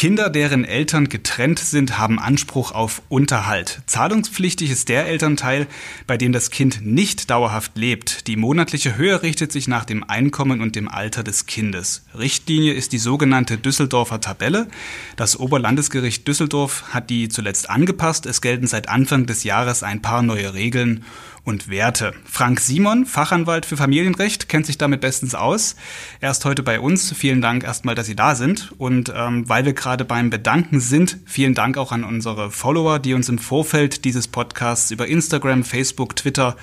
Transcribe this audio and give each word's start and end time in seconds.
Kinder, 0.00 0.30
deren 0.30 0.64
Eltern 0.64 1.10
getrennt 1.10 1.58
sind, 1.58 1.98
haben 1.98 2.18
Anspruch 2.18 2.72
auf 2.72 3.02
Unterhalt. 3.10 3.82
Zahlungspflichtig 3.84 4.70
ist 4.70 4.88
der 4.88 5.06
Elternteil, 5.06 5.66
bei 6.06 6.16
dem 6.16 6.32
das 6.32 6.50
Kind 6.50 6.80
nicht 6.80 7.28
dauerhaft 7.28 7.76
lebt. 7.76 8.26
Die 8.26 8.36
monatliche 8.36 8.96
Höhe 8.96 9.22
richtet 9.22 9.52
sich 9.52 9.68
nach 9.68 9.84
dem 9.84 10.02
Einkommen 10.02 10.62
und 10.62 10.74
dem 10.74 10.88
Alter 10.88 11.22
des 11.22 11.44
Kindes. 11.44 12.06
Richtlinie 12.18 12.72
ist 12.72 12.94
die 12.94 12.98
sogenannte 12.98 13.58
Düsseldorfer 13.58 14.22
Tabelle. 14.22 14.68
Das 15.16 15.38
Oberlandesgericht 15.38 16.26
Düsseldorf 16.26 16.84
hat 16.94 17.10
die 17.10 17.28
zuletzt 17.28 17.68
angepasst. 17.68 18.24
Es 18.24 18.40
gelten 18.40 18.66
seit 18.66 18.88
Anfang 18.88 19.26
des 19.26 19.44
Jahres 19.44 19.82
ein 19.82 20.00
paar 20.00 20.22
neue 20.22 20.54
Regeln 20.54 21.04
und 21.44 21.68
Werte. 21.68 22.12
Frank 22.24 22.60
Simon, 22.60 23.06
Fachanwalt 23.06 23.66
für 23.66 23.76
Familienrecht, 23.76 24.48
kennt 24.48 24.66
sich 24.66 24.78
damit 24.78 25.00
bestens 25.00 25.34
aus. 25.34 25.76
Er 26.20 26.30
ist 26.30 26.44
heute 26.44 26.62
bei 26.62 26.80
uns. 26.80 27.12
Vielen 27.12 27.40
Dank 27.40 27.64
erstmal, 27.64 27.94
dass 27.94 28.06
Sie 28.06 28.16
da 28.16 28.34
sind. 28.34 28.72
Und 28.78 29.12
ähm, 29.14 29.48
weil 29.48 29.64
wir 29.64 29.72
gerade 29.72 30.04
beim 30.04 30.30
Bedanken 30.30 30.80
sind, 30.80 31.18
vielen 31.26 31.54
Dank 31.54 31.76
auch 31.76 31.92
an 31.92 32.04
unsere 32.04 32.50
Follower, 32.50 32.98
die 32.98 33.14
uns 33.14 33.28
im 33.28 33.38
Vorfeld 33.38 34.04
dieses 34.04 34.28
Podcasts 34.28 34.90
über 34.90 35.06
Instagram, 35.06 35.64
Facebook, 35.64 36.16
Twitter 36.16 36.56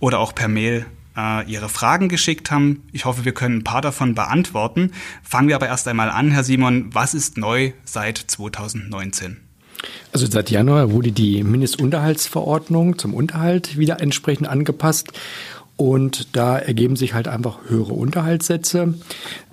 oder 0.00 0.18
auch 0.18 0.34
per 0.34 0.48
Mail 0.48 0.86
äh, 1.16 1.50
ihre 1.50 1.68
Fragen 1.68 2.08
geschickt 2.08 2.50
haben. 2.50 2.84
Ich 2.92 3.04
hoffe, 3.04 3.24
wir 3.24 3.32
können 3.32 3.58
ein 3.58 3.64
paar 3.64 3.82
davon 3.82 4.14
beantworten. 4.14 4.92
Fangen 5.22 5.48
wir 5.48 5.56
aber 5.56 5.66
erst 5.66 5.88
einmal 5.88 6.10
an, 6.10 6.30
Herr 6.30 6.44
Simon. 6.44 6.94
Was 6.94 7.14
ist 7.14 7.36
neu 7.36 7.72
seit 7.84 8.18
2019? 8.18 9.47
Also 10.12 10.26
seit 10.26 10.50
Januar 10.50 10.90
wurde 10.90 11.12
die 11.12 11.42
Mindestunterhaltsverordnung 11.42 12.98
zum 12.98 13.14
Unterhalt 13.14 13.76
wieder 13.78 14.00
entsprechend 14.00 14.48
angepasst. 14.48 15.12
Und 15.76 16.36
da 16.36 16.58
ergeben 16.58 16.96
sich 16.96 17.14
halt 17.14 17.28
einfach 17.28 17.58
höhere 17.68 17.94
Unterhaltssätze. 17.94 18.94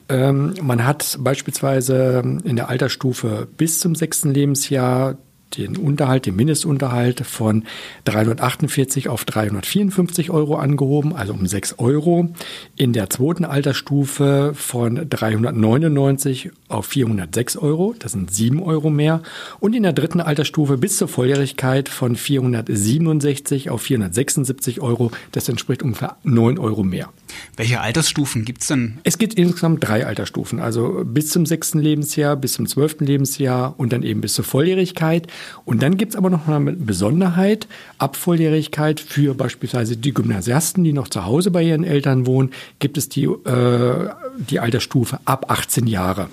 Ähm, 0.09 0.53
man 0.61 0.85
hat 0.85 1.17
beispielsweise 1.19 2.23
in 2.43 2.55
der 2.55 2.69
Altersstufe 2.69 3.47
bis 3.57 3.79
zum 3.79 3.95
sechsten 3.95 4.33
Lebensjahr 4.33 5.17
den 5.57 5.77
Unterhalt, 5.77 6.25
den 6.25 6.35
Mindestunterhalt 6.35 7.21
von 7.21 7.63
348 8.05 9.09
auf 9.09 9.25
354 9.25 10.29
Euro 10.31 10.55
angehoben, 10.55 11.15
also 11.15 11.33
um 11.33 11.45
6 11.45 11.79
Euro. 11.79 12.29
In 12.75 12.93
der 12.93 13.09
zweiten 13.09 13.45
Altersstufe 13.45 14.53
von 14.55 15.09
399 15.09 16.51
auf 16.67 16.85
406 16.87 17.57
Euro, 17.57 17.95
das 17.97 18.13
sind 18.13 18.33
7 18.33 18.61
Euro 18.61 18.89
mehr. 18.89 19.21
Und 19.59 19.75
in 19.75 19.83
der 19.83 19.93
dritten 19.93 20.21
Altersstufe 20.21 20.77
bis 20.77 20.97
zur 20.97 21.07
Volljährigkeit 21.07 21.89
von 21.89 22.15
467 22.15 23.69
auf 23.69 23.81
476 23.81 24.81
Euro, 24.81 25.11
das 25.31 25.49
entspricht 25.49 25.83
ungefähr 25.83 26.17
9 26.23 26.57
Euro 26.59 26.83
mehr. 26.83 27.09
Welche 27.57 27.81
Altersstufen 27.81 28.45
gibt 28.45 28.61
es 28.61 28.67
denn? 28.67 28.99
Es 29.03 29.17
gibt 29.17 29.35
insgesamt 29.35 29.83
drei 29.87 30.05
Altersstufen, 30.05 30.59
also 30.59 31.03
bis 31.05 31.29
zum 31.29 31.45
sechsten 31.45 31.79
Lebensjahr, 31.79 32.35
bis 32.35 32.53
zum 32.53 32.67
zwölften 32.67 33.05
Lebensjahr 33.05 33.75
und 33.77 33.93
dann 33.93 34.03
eben 34.03 34.21
bis 34.21 34.33
zur 34.33 34.45
Volljährigkeit. 34.45 35.27
Und 35.63 35.81
dann 35.81 35.97
gibt 35.97 36.13
es 36.13 36.15
aber 36.15 36.29
noch 36.29 36.47
eine 36.47 36.73
Besonderheit, 36.73 37.67
ab 37.97 38.15
Volljährigkeit 38.15 38.99
für 38.99 39.35
beispielsweise 39.35 39.97
die 39.97 40.13
Gymnasiasten, 40.13 40.83
die 40.83 40.93
noch 40.93 41.07
zu 41.07 41.25
Hause 41.25 41.51
bei 41.51 41.63
ihren 41.63 41.83
Eltern 41.83 42.25
wohnen, 42.25 42.51
gibt 42.79 42.97
es 42.97 43.09
die, 43.09 43.25
äh, 43.25 44.09
die 44.49 44.59
Altersstufe 44.59 45.19
ab 45.25 45.49
18 45.49 45.87
Jahre. 45.87 46.29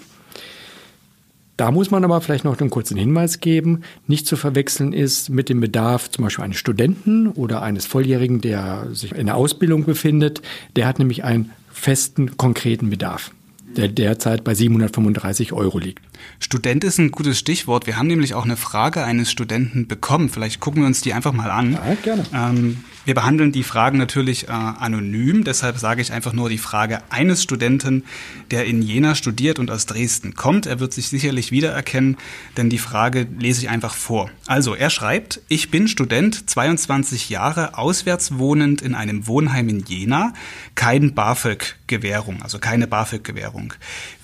Da 1.57 1.71
muss 1.71 1.91
man 1.91 2.05
aber 2.05 2.21
vielleicht 2.21 2.45
noch 2.45 2.59
einen 2.59 2.71
kurzen 2.71 2.97
Hinweis 2.97 3.41
geben. 3.41 3.83
Nicht 4.07 4.27
zu 4.27 4.37
verwechseln 4.37 4.93
ist 4.93 5.29
mit 5.29 5.49
dem 5.49 5.61
Bedarf 5.61 6.11
zum 6.11 6.25
Beispiel 6.25 6.45
eines 6.45 6.57
Studenten 6.57 7.29
oder 7.29 7.63
eines 7.63 7.87
Volljährigen, 7.87 8.41
der 8.41 8.89
sich 8.93 9.13
in 9.13 9.27
der 9.27 9.37
Ausbildung 9.37 9.85
befindet. 9.85 10.43
Der 10.77 10.87
hat 10.87 10.99
nämlich 10.99 11.25
einen 11.25 11.53
festen, 11.71 12.37
konkreten 12.37 12.91
Bedarf 12.91 13.33
der 13.77 13.89
derzeit 13.89 14.45
bei 14.45 14.55
735 14.55 15.53
Euro 15.53 15.79
liegt. 15.79 16.03
Student 16.39 16.85
ist 16.85 16.99
ein 16.99 17.11
gutes 17.11 17.39
Stichwort. 17.39 17.87
Wir 17.87 17.97
haben 17.97 18.07
nämlich 18.07 18.35
auch 18.35 18.45
eine 18.45 18.57
Frage 18.57 19.05
eines 19.05 19.31
Studenten 19.31 19.89
bekommen. 19.89 20.29
Vielleicht 20.29 20.61
gucken 20.61 20.83
wir 20.83 20.87
uns 20.87 21.01
die 21.01 21.13
einfach 21.13 21.33
mal 21.33 21.51
an. 21.51 21.73
Ja, 21.73 21.97
gerne. 22.03 22.25
Ähm, 22.33 22.85
wir 23.05 23.15
behandeln 23.15 23.51
die 23.51 23.65
Fragen 23.65 23.99
natürlich 23.99 24.49
äh, 24.49 24.53
anonym, 24.53 25.43
deshalb 25.43 25.79
sage 25.79 26.01
ich 26.01 26.13
einfach 26.13 26.33
nur 26.33 26.49
die 26.49 26.59
Frage 26.59 27.01
eines 27.11 27.43
Studenten, 27.43 28.05
der 28.53 28.65
in 28.67 28.81
Jena 28.81 29.17
studiert 29.17 29.59
und 29.59 29.73
aus 29.73 29.87
Dresden 29.87 30.35
kommt. 30.35 30.67
Er 30.67 30.79
wird 30.79 30.93
sich 30.93 31.09
sicherlich 31.09 31.51
wiedererkennen, 31.51 32.17
denn 32.57 32.71
die 32.71 32.79
Frage 32.79 33.27
lese 33.39 33.63
ich 33.63 33.69
einfach 33.71 33.95
vor. 33.95 34.31
Also, 34.47 34.77
er 34.77 34.89
schreibt, 34.89 35.41
ich 35.49 35.71
bin 35.71 35.89
Student, 35.89 36.49
22 36.49 37.29
Jahre, 37.29 37.77
auswärts 37.77 38.39
wohnend 38.39 38.83
in 38.83 38.95
einem 38.95 39.27
Wohnheim 39.27 39.69
in 39.69 39.81
Jena, 39.81 40.33
kein 40.77 41.13
BAföG-Gewährung, 41.13 42.41
also 42.43 42.61
keine 42.61 42.87
BAföG-Gewährung. 42.87 43.62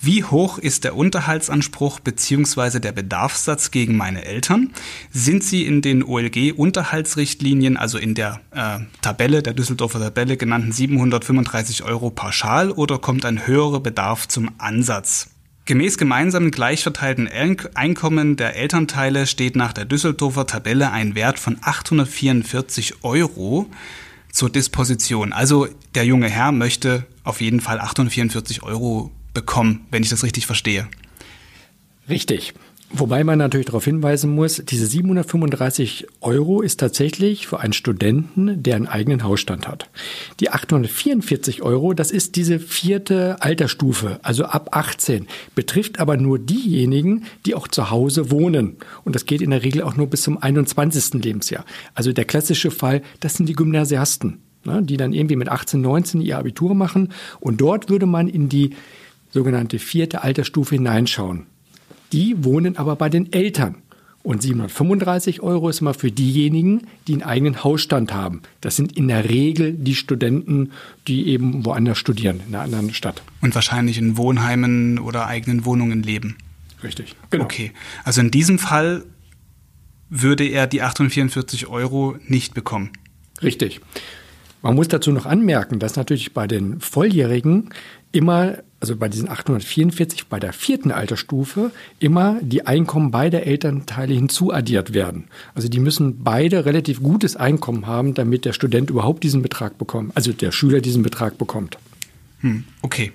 Wie 0.01 0.23
hoch 0.23 0.57
ist 0.57 0.83
der 0.83 0.95
Unterhaltsanspruch 0.95 1.99
bzw. 1.99 2.79
der 2.79 2.91
Bedarfssatz 2.91 3.71
gegen 3.71 3.97
meine 3.97 4.25
Eltern? 4.25 4.71
Sind 5.11 5.43
sie 5.43 5.65
in 5.65 5.81
den 5.81 6.03
OLG-Unterhaltsrichtlinien, 6.03 7.77
also 7.77 7.97
in 7.97 8.15
der 8.15 8.41
äh, 8.51 8.79
Tabelle, 9.01 9.43
der 9.43 9.53
Düsseldorfer 9.53 9.99
Tabelle 9.99 10.37
genannten 10.37 10.71
735 10.71 11.83
Euro 11.83 12.09
pauschal 12.09 12.71
oder 12.71 12.97
kommt 12.97 13.25
ein 13.25 13.47
höherer 13.47 13.79
Bedarf 13.79 14.27
zum 14.27 14.51
Ansatz? 14.57 15.29
Gemäß 15.69 15.99
gemeinsamen 15.99 16.49
gleichverteilten 16.49 17.27
Einkommen 17.27 18.37
der 18.37 18.55
Elternteile 18.55 19.27
steht 19.27 19.55
nach 19.55 19.71
der 19.71 19.85
Düsseldorfer 19.85 20.47
Tabelle 20.47 20.91
ein 20.91 21.13
Wert 21.13 21.37
von 21.37 21.57
844 21.61 23.03
Euro 23.03 23.69
zur 24.31 24.49
Disposition. 24.49 25.31
Also 25.31 25.67
der 25.93 26.05
junge 26.05 26.27
Herr 26.27 26.51
möchte 26.51 27.05
auf 27.23 27.39
jeden 27.39 27.59
Fall 27.59 27.79
844 27.79 28.63
Euro 28.63 29.11
bekommen, 29.33 29.85
wenn 29.91 30.03
ich 30.03 30.09
das 30.09 30.23
richtig 30.23 30.45
verstehe. 30.45 30.87
Richtig. 32.09 32.53
Wobei 32.91 33.23
man 33.23 33.37
natürlich 33.37 33.67
darauf 33.67 33.85
hinweisen 33.85 34.33
muss, 34.33 34.63
diese 34.65 34.87
735 34.87 36.07
Euro 36.21 36.61
ist 36.61 36.79
tatsächlich 36.79 37.45
für 37.45 37.59
einen 37.59 37.73
Studenten, 37.73 38.63
der 38.63 38.77
einen 38.77 38.87
eigenen 38.87 39.23
Hausstand 39.23 39.67
hat. 39.67 39.87
Die 40.39 40.49
844 40.49 41.61
Euro, 41.61 41.93
das 41.93 42.09
ist 42.09 42.35
diese 42.35 42.59
vierte 42.59 43.39
Altersstufe, 43.41 44.19
also 44.23 44.45
ab 44.45 44.69
18, 44.71 45.27
betrifft 45.53 45.99
aber 45.99 46.17
nur 46.17 46.39
diejenigen, 46.39 47.25
die 47.45 47.53
auch 47.53 47.67
zu 47.67 47.91
Hause 47.91 48.31
wohnen. 48.31 48.77
Und 49.03 49.13
das 49.15 49.27
geht 49.27 49.43
in 49.43 49.51
der 49.51 49.61
Regel 49.61 49.83
auch 49.83 49.95
nur 49.95 50.07
bis 50.07 50.23
zum 50.23 50.41
21. 50.41 51.23
Lebensjahr. 51.23 51.65
Also 51.93 52.11
der 52.11 52.25
klassische 52.25 52.71
Fall, 52.71 53.03
das 53.19 53.35
sind 53.35 53.47
die 53.47 53.53
Gymnasiasten, 53.53 54.39
ne, 54.65 54.81
die 54.81 54.97
dann 54.97 55.13
irgendwie 55.13 55.35
mit 55.35 55.49
18, 55.49 55.79
19 55.79 56.21
ihr 56.21 56.39
Abitur 56.39 56.73
machen. 56.73 57.13
Und 57.39 57.61
dort 57.61 57.87
würde 57.91 58.07
man 58.07 58.27
in 58.27 58.49
die 58.49 58.71
sogenannte 59.29 59.79
vierte 59.79 60.23
Altersstufe 60.23 60.75
hineinschauen. 60.75 61.45
Die 62.11 62.43
wohnen 62.43 62.77
aber 62.77 62.95
bei 62.95 63.09
den 63.09 63.31
Eltern. 63.31 63.75
Und 64.21 64.41
735 64.41 65.41
Euro 65.41 65.69
ist 65.69 65.79
immer 65.79 65.93
für 65.93 66.11
diejenigen, 66.11 66.87
die 67.07 67.13
einen 67.13 67.23
eigenen 67.23 67.63
Hausstand 67.63 68.13
haben. 68.13 68.41
Das 68.59 68.75
sind 68.75 68.97
in 68.97 69.07
der 69.07 69.29
Regel 69.29 69.73
die 69.73 69.95
Studenten, 69.95 70.71
die 71.07 71.27
eben 71.27 71.65
woanders 71.65 71.97
studieren, 71.97 72.41
in 72.47 72.53
einer 72.53 72.63
anderen 72.65 72.93
Stadt. 72.93 73.23
Und 73.41 73.55
wahrscheinlich 73.55 73.97
in 73.97 74.17
Wohnheimen 74.17 74.99
oder 74.99 75.27
eigenen 75.27 75.63
Wohnungen 75.63 76.03
leben. 76.03 76.37
Richtig. 76.83 77.15
Genau. 77.29 77.45
Okay. 77.45 77.71
Also 78.03 78.21
in 78.21 78.29
diesem 78.29 78.59
Fall 78.59 79.05
würde 80.09 80.45
er 80.45 80.67
die 80.67 80.81
844 80.81 81.67
Euro 81.67 82.15
nicht 82.27 82.53
bekommen. 82.53 82.89
Richtig. 83.41 83.79
Man 84.61 84.75
muss 84.75 84.89
dazu 84.89 85.11
noch 85.11 85.25
anmerken, 85.25 85.79
dass 85.79 85.95
natürlich 85.95 86.33
bei 86.33 86.45
den 86.45 86.81
Volljährigen 86.81 87.69
immer, 88.11 88.57
also 88.79 88.95
bei 88.95 89.09
diesen 89.09 89.29
844, 89.29 90.27
bei 90.27 90.39
der 90.39 90.53
vierten 90.53 90.91
Altersstufe, 90.91 91.71
immer 91.99 92.39
die 92.41 92.65
Einkommen 92.65 93.11
beider 93.11 93.43
Elternteile 93.43 94.13
hinzuaddiert 94.13 94.93
werden. 94.93 95.25
Also 95.53 95.67
die 95.67 95.79
müssen 95.79 96.23
beide 96.23 96.65
relativ 96.65 97.03
gutes 97.03 97.35
Einkommen 97.35 97.87
haben, 97.87 98.13
damit 98.13 98.45
der 98.45 98.53
Student 98.53 98.89
überhaupt 98.89 99.23
diesen 99.23 99.41
Betrag 99.41 99.77
bekommt, 99.77 100.15
also 100.15 100.31
der 100.31 100.51
Schüler 100.51 100.79
diesen 100.81 101.03
Betrag 101.03 101.37
bekommt. 101.37 101.77
Hm, 102.39 102.63
okay. 102.81 103.11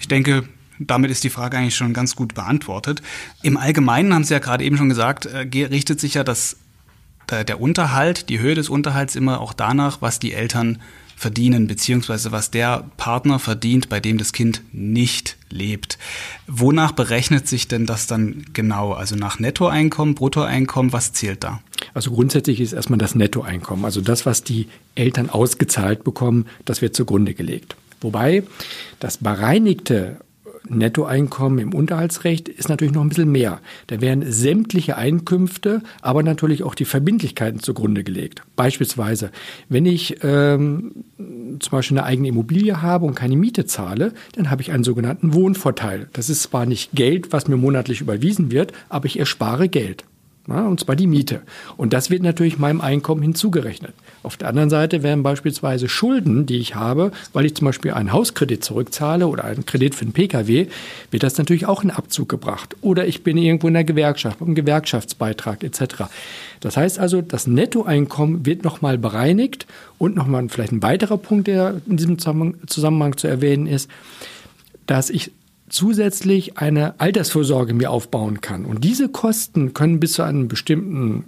Ich 0.00 0.08
denke, 0.08 0.44
damit 0.80 1.12
ist 1.12 1.22
die 1.22 1.30
Frage 1.30 1.56
eigentlich 1.56 1.76
schon 1.76 1.92
ganz 1.92 2.16
gut 2.16 2.34
beantwortet. 2.34 3.02
Im 3.42 3.56
Allgemeinen 3.56 4.12
haben 4.12 4.24
Sie 4.24 4.34
ja 4.34 4.40
gerade 4.40 4.64
eben 4.64 4.76
schon 4.76 4.88
gesagt, 4.88 5.26
äh, 5.26 5.46
richtet 5.66 6.00
sich 6.00 6.14
ja 6.14 6.24
das, 6.24 6.56
äh, 7.30 7.44
der 7.44 7.60
Unterhalt, 7.60 8.28
die 8.28 8.40
Höhe 8.40 8.56
des 8.56 8.68
Unterhalts 8.68 9.14
immer 9.14 9.40
auch 9.40 9.52
danach, 9.52 10.02
was 10.02 10.18
die 10.18 10.32
Eltern 10.32 10.80
verdienen, 11.22 11.68
beziehungsweise 11.68 12.32
was 12.32 12.50
der 12.50 12.84
Partner 12.98 13.38
verdient, 13.38 13.88
bei 13.88 14.00
dem 14.00 14.18
das 14.18 14.32
Kind 14.32 14.60
nicht 14.72 15.38
lebt. 15.48 15.96
Wonach 16.46 16.92
berechnet 16.92 17.48
sich 17.48 17.68
denn 17.68 17.86
das 17.86 18.06
dann 18.06 18.44
genau? 18.52 18.92
Also 18.92 19.16
nach 19.16 19.38
Nettoeinkommen, 19.38 20.14
Bruttoeinkommen, 20.14 20.92
was 20.92 21.12
zählt 21.12 21.44
da? 21.44 21.62
Also 21.94 22.10
grundsätzlich 22.10 22.60
ist 22.60 22.72
erstmal 22.72 22.98
das 22.98 23.14
Nettoeinkommen, 23.14 23.84
also 23.84 24.00
das, 24.00 24.26
was 24.26 24.42
die 24.42 24.68
Eltern 24.94 25.30
ausgezahlt 25.30 26.04
bekommen, 26.04 26.46
das 26.64 26.82
wird 26.82 26.96
zugrunde 26.96 27.34
gelegt. 27.34 27.76
Wobei 28.00 28.42
das 28.98 29.18
bereinigte 29.18 30.18
Nettoeinkommen 30.68 31.58
im 31.58 31.74
Unterhaltsrecht 31.74 32.48
ist 32.48 32.68
natürlich 32.68 32.94
noch 32.94 33.02
ein 33.02 33.08
bisschen 33.08 33.30
mehr. 33.30 33.60
Da 33.88 34.00
werden 34.00 34.30
sämtliche 34.30 34.96
Einkünfte, 34.96 35.82
aber 36.00 36.22
natürlich 36.22 36.62
auch 36.62 36.74
die 36.74 36.84
Verbindlichkeiten 36.84 37.60
zugrunde 37.60 38.04
gelegt. 38.04 38.42
Beispielsweise, 38.56 39.30
wenn 39.68 39.86
ich 39.86 40.18
ähm, 40.22 41.04
zum 41.18 41.70
Beispiel 41.70 41.98
eine 41.98 42.06
eigene 42.06 42.28
Immobilie 42.28 42.80
habe 42.80 43.06
und 43.06 43.14
keine 43.14 43.36
Miete 43.36 43.66
zahle, 43.66 44.12
dann 44.34 44.50
habe 44.50 44.62
ich 44.62 44.72
einen 44.72 44.84
sogenannten 44.84 45.34
Wohnvorteil. 45.34 46.08
Das 46.12 46.30
ist 46.30 46.42
zwar 46.42 46.66
nicht 46.66 46.92
Geld, 46.92 47.32
was 47.32 47.48
mir 47.48 47.56
monatlich 47.56 48.00
überwiesen 48.00 48.50
wird, 48.50 48.72
aber 48.88 49.06
ich 49.06 49.18
erspare 49.18 49.68
Geld. 49.68 50.04
Ja, 50.48 50.66
und 50.66 50.80
zwar 50.80 50.96
die 50.96 51.06
Miete. 51.06 51.42
Und 51.76 51.92
das 51.92 52.10
wird 52.10 52.22
natürlich 52.22 52.58
meinem 52.58 52.80
Einkommen 52.80 53.22
hinzugerechnet. 53.22 53.94
Auf 54.22 54.36
der 54.36 54.48
anderen 54.48 54.70
Seite 54.70 55.02
werden 55.02 55.22
beispielsweise 55.22 55.88
Schulden, 55.88 56.46
die 56.46 56.58
ich 56.58 56.74
habe, 56.74 57.10
weil 57.32 57.44
ich 57.44 57.54
zum 57.56 57.64
Beispiel 57.64 57.92
einen 57.92 58.12
Hauskredit 58.12 58.64
zurückzahle 58.64 59.26
oder 59.26 59.44
einen 59.44 59.66
Kredit 59.66 59.94
für 59.94 60.02
einen 60.02 60.12
Pkw, 60.12 60.68
wird 61.10 61.22
das 61.22 61.38
natürlich 61.38 61.66
auch 61.66 61.82
in 61.82 61.90
Abzug 61.90 62.28
gebracht. 62.28 62.76
Oder 62.80 63.06
ich 63.06 63.24
bin 63.24 63.36
irgendwo 63.36 63.68
in 63.68 63.74
der 63.74 63.84
Gewerkschaft, 63.84 64.40
einen 64.40 64.54
Gewerkschaftsbeitrag 64.54 65.64
etc. 65.64 66.04
Das 66.60 66.76
heißt 66.76 66.98
also, 66.98 67.20
das 67.20 67.46
Nettoeinkommen 67.46 68.46
wird 68.46 68.64
nochmal 68.64 68.98
bereinigt 68.98 69.66
und 69.98 70.14
nochmal 70.14 70.48
vielleicht 70.48 70.72
ein 70.72 70.82
weiterer 70.82 71.18
Punkt, 71.18 71.48
der 71.48 71.80
in 71.88 71.96
diesem 71.96 72.18
Zusammenhang 72.18 73.16
zu 73.16 73.26
erwähnen 73.26 73.66
ist, 73.66 73.90
dass 74.86 75.10
ich 75.10 75.32
zusätzlich 75.72 76.58
eine 76.58 77.00
Altersvorsorge 77.00 77.72
mir 77.72 77.90
aufbauen 77.90 78.42
kann. 78.42 78.66
Und 78.66 78.84
diese 78.84 79.08
Kosten 79.08 79.72
können 79.72 80.00
bis 80.00 80.12
zu 80.12 80.22
einem 80.22 80.46
bestimmten 80.46 81.24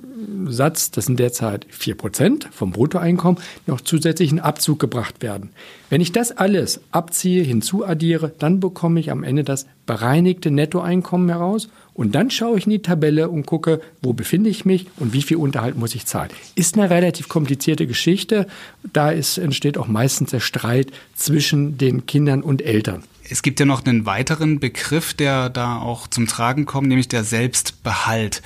Satz, 0.52 0.90
das 0.90 1.06
sind 1.06 1.18
derzeit 1.18 1.66
vier 1.70 1.96
Prozent 1.96 2.48
vom 2.52 2.72
Bruttoeinkommen, 2.72 3.40
noch 3.66 3.80
zusätzlich 3.80 4.30
in 4.30 4.40
Abzug 4.40 4.78
gebracht 4.78 5.22
werden. 5.22 5.50
Wenn 5.90 6.00
ich 6.00 6.12
das 6.12 6.32
alles 6.32 6.80
abziehe, 6.90 7.42
hinzuaddiere, 7.42 8.32
dann 8.38 8.60
bekomme 8.60 9.00
ich 9.00 9.10
am 9.10 9.22
Ende 9.22 9.44
das 9.44 9.66
bereinigte 9.86 10.50
Nettoeinkommen 10.50 11.28
heraus. 11.28 11.68
Und 11.92 12.14
dann 12.14 12.30
schaue 12.30 12.58
ich 12.58 12.64
in 12.64 12.70
die 12.70 12.82
Tabelle 12.82 13.28
und 13.28 13.46
gucke, 13.46 13.80
wo 14.02 14.12
befinde 14.12 14.50
ich 14.50 14.64
mich 14.64 14.86
und 14.96 15.12
wie 15.12 15.22
viel 15.22 15.36
Unterhalt 15.36 15.76
muss 15.76 15.94
ich 15.94 16.06
zahlen. 16.06 16.30
Ist 16.56 16.76
eine 16.76 16.90
relativ 16.90 17.28
komplizierte 17.28 17.86
Geschichte. 17.86 18.46
Da 18.92 19.10
ist, 19.10 19.38
entsteht 19.38 19.78
auch 19.78 19.86
meistens 19.86 20.30
der 20.30 20.40
Streit 20.40 20.90
zwischen 21.14 21.78
den 21.78 22.06
Kindern 22.06 22.42
und 22.42 22.62
Eltern. 22.62 23.04
Es 23.28 23.42
gibt 23.42 23.60
ja 23.60 23.66
noch 23.66 23.84
einen 23.86 24.04
weiteren 24.06 24.60
Begriff, 24.60 25.14
der 25.14 25.48
da 25.48 25.78
auch 25.78 26.08
zum 26.08 26.26
Tragen 26.26 26.66
kommt, 26.66 26.88
nämlich 26.88 27.08
der 27.08 27.24
Selbstbehalt. 27.24 28.42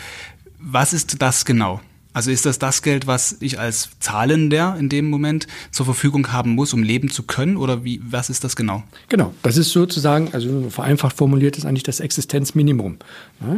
Was 0.60 0.92
ist 0.92 1.20
das 1.22 1.44
genau? 1.44 1.80
Also 2.18 2.32
ist 2.32 2.46
das 2.46 2.58
das 2.58 2.82
Geld, 2.82 3.06
was 3.06 3.36
ich 3.38 3.60
als 3.60 3.90
Zahlender 4.00 4.74
in 4.76 4.88
dem 4.88 5.08
Moment 5.08 5.46
zur 5.70 5.86
Verfügung 5.86 6.32
haben 6.32 6.56
muss, 6.56 6.74
um 6.74 6.82
leben 6.82 7.10
zu 7.12 7.22
können? 7.22 7.56
Oder 7.56 7.84
wie, 7.84 8.00
was 8.02 8.28
ist 8.28 8.42
das 8.42 8.56
genau? 8.56 8.82
Genau, 9.08 9.32
das 9.44 9.56
ist 9.56 9.70
sozusagen, 9.70 10.30
also 10.32 10.68
vereinfacht 10.68 11.16
formuliert 11.16 11.56
ist 11.58 11.64
eigentlich 11.64 11.84
das 11.84 12.00
Existenzminimum. 12.00 12.96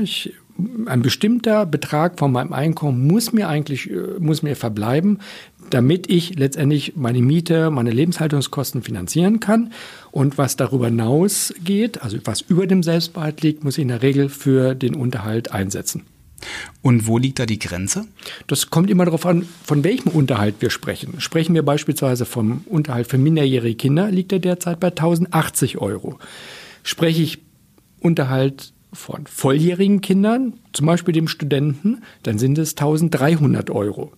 Ich, 0.02 0.34
ein 0.84 1.00
bestimmter 1.00 1.64
Betrag 1.64 2.18
von 2.18 2.32
meinem 2.32 2.52
Einkommen 2.52 3.06
muss 3.06 3.32
mir 3.32 3.48
eigentlich, 3.48 3.90
äh, 3.90 4.18
muss 4.18 4.42
mir 4.42 4.54
verbleiben, 4.56 5.20
damit 5.70 6.10
ich 6.10 6.38
letztendlich 6.38 6.92
meine 6.96 7.22
Miete, 7.22 7.70
meine 7.70 7.92
Lebenshaltungskosten 7.92 8.82
finanzieren 8.82 9.40
kann. 9.40 9.72
Und 10.10 10.36
was 10.36 10.56
darüber 10.56 10.88
hinausgeht, 10.88 12.02
also 12.02 12.18
was 12.24 12.42
über 12.42 12.66
dem 12.66 12.82
Selbstbehalt 12.82 13.40
liegt, 13.40 13.64
muss 13.64 13.78
ich 13.78 13.82
in 13.82 13.88
der 13.88 14.02
Regel 14.02 14.28
für 14.28 14.74
den 14.74 14.96
Unterhalt 14.96 15.50
einsetzen. 15.50 16.02
Und 16.82 17.06
wo 17.06 17.18
liegt 17.18 17.38
da 17.38 17.46
die 17.46 17.58
Grenze? 17.58 18.06
Das 18.46 18.70
kommt 18.70 18.90
immer 18.90 19.04
darauf 19.04 19.26
an, 19.26 19.46
von 19.64 19.84
welchem 19.84 20.08
Unterhalt 20.10 20.56
wir 20.60 20.70
sprechen. 20.70 21.20
Sprechen 21.20 21.54
wir 21.54 21.62
beispielsweise 21.62 22.24
vom 22.24 22.62
Unterhalt 22.66 23.06
für 23.06 23.18
minderjährige 23.18 23.76
Kinder, 23.76 24.10
liegt 24.10 24.32
er 24.32 24.38
derzeit 24.38 24.80
bei 24.80 24.88
1080 24.88 25.78
Euro. 25.78 26.18
Spreche 26.82 27.22
ich 27.22 27.38
Unterhalt 28.00 28.72
von 28.92 29.26
volljährigen 29.26 30.00
Kindern, 30.00 30.54
zum 30.72 30.86
Beispiel 30.86 31.12
dem 31.12 31.28
Studenten, 31.28 32.02
dann 32.22 32.38
sind 32.38 32.58
es 32.58 32.72
1300 32.72 33.70
Euro. 33.70 34.12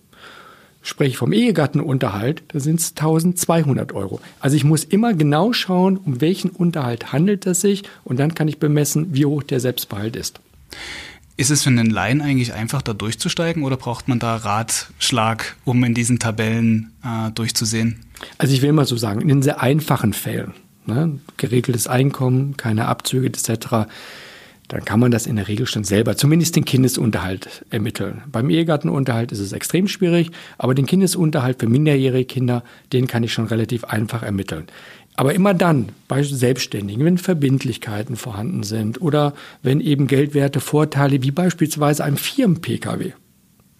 Spreche 0.81 1.11
ich 1.11 1.17
vom 1.17 1.31
Ehegattenunterhalt, 1.31 2.43
dann 2.49 2.59
sind 2.59 2.79
es 2.79 2.89
1200 2.89 3.93
Euro. 3.93 4.19
Also 4.39 4.57
ich 4.57 4.65
muss 4.65 4.83
immer 4.83 5.13
genau 5.13 5.53
schauen, 5.53 5.97
um 5.97 6.19
welchen 6.19 6.49
Unterhalt 6.49 7.13
handelt 7.13 7.45
es 7.45 7.61
sich 7.61 7.83
und 8.03 8.19
dann 8.19 8.33
kann 8.33 8.47
ich 8.47 8.59
bemessen, 8.59 9.13
wie 9.13 9.25
hoch 9.25 9.43
der 9.43 9.59
Selbstbehalt 9.59 10.15
ist. 10.15 10.41
Ist 11.35 11.49
es 11.49 11.63
für 11.63 11.69
einen 11.69 11.89
Laien 11.89 12.21
eigentlich 12.21 12.53
einfach, 12.53 12.83
da 12.83 12.93
durchzusteigen 12.93 13.63
oder 13.63 13.75
braucht 13.75 14.07
man 14.07 14.19
da 14.19 14.35
Ratschlag, 14.35 15.55
um 15.65 15.83
in 15.83 15.95
diesen 15.95 16.19
Tabellen 16.19 16.93
äh, 17.03 17.31
durchzusehen? 17.31 18.01
Also 18.37 18.53
ich 18.53 18.61
will 18.61 18.71
mal 18.71 18.85
so 18.85 18.97
sagen, 18.97 19.21
in 19.21 19.27
den 19.29 19.41
sehr 19.41 19.61
einfachen 19.61 20.13
Fällen, 20.13 20.53
ne, 20.85 21.19
geregeltes 21.37 21.87
Einkommen, 21.87 22.55
keine 22.57 22.87
Abzüge 22.87 23.27
etc., 23.27 23.87
dann 24.69 24.85
kann 24.85 24.99
man 24.99 25.11
das 25.11 25.27
in 25.27 25.35
der 25.35 25.47
Regel 25.47 25.67
schon 25.67 25.83
selber, 25.83 26.15
zumindest 26.15 26.55
den 26.55 26.65
Kindesunterhalt 26.65 27.65
ermitteln. 27.69 28.23
Beim 28.31 28.49
Ehegattenunterhalt 28.49 29.31
ist 29.31 29.39
es 29.39 29.51
extrem 29.51 29.87
schwierig, 29.87 30.31
aber 30.57 30.73
den 30.73 30.85
Kindesunterhalt 30.85 31.59
für 31.59 31.67
minderjährige 31.67 32.25
Kinder, 32.25 32.63
den 32.91 33.05
kann 33.05 33.23
ich 33.23 33.33
schon 33.33 33.45
relativ 33.45 33.83
einfach 33.83 34.23
ermitteln. 34.23 34.67
Aber 35.15 35.33
immer 35.33 35.53
dann, 35.53 35.89
bei 36.07 36.23
Selbstständigen, 36.23 37.05
wenn 37.05 37.17
Verbindlichkeiten 37.17 38.15
vorhanden 38.15 38.63
sind 38.63 39.01
oder 39.01 39.33
wenn 39.61 39.79
eben 39.79 40.07
geldwerte 40.07 40.59
Vorteile 40.59 41.21
wie 41.21 41.31
beispielsweise 41.31 42.03
einem 42.03 42.17
Firmen-Pkw, 42.17 43.13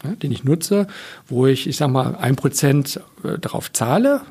ja, 0.04 0.12
den 0.16 0.32
ich 0.32 0.44
nutze, 0.44 0.88
wo 1.28 1.48
ich, 1.48 1.68
ich 1.68 1.78
sag 1.78 1.90
mal, 1.90 2.16
ein 2.16 2.36
Prozent 2.36 3.00
äh, 3.24 3.40
darauf 3.40 3.72
zahle, 3.72 4.22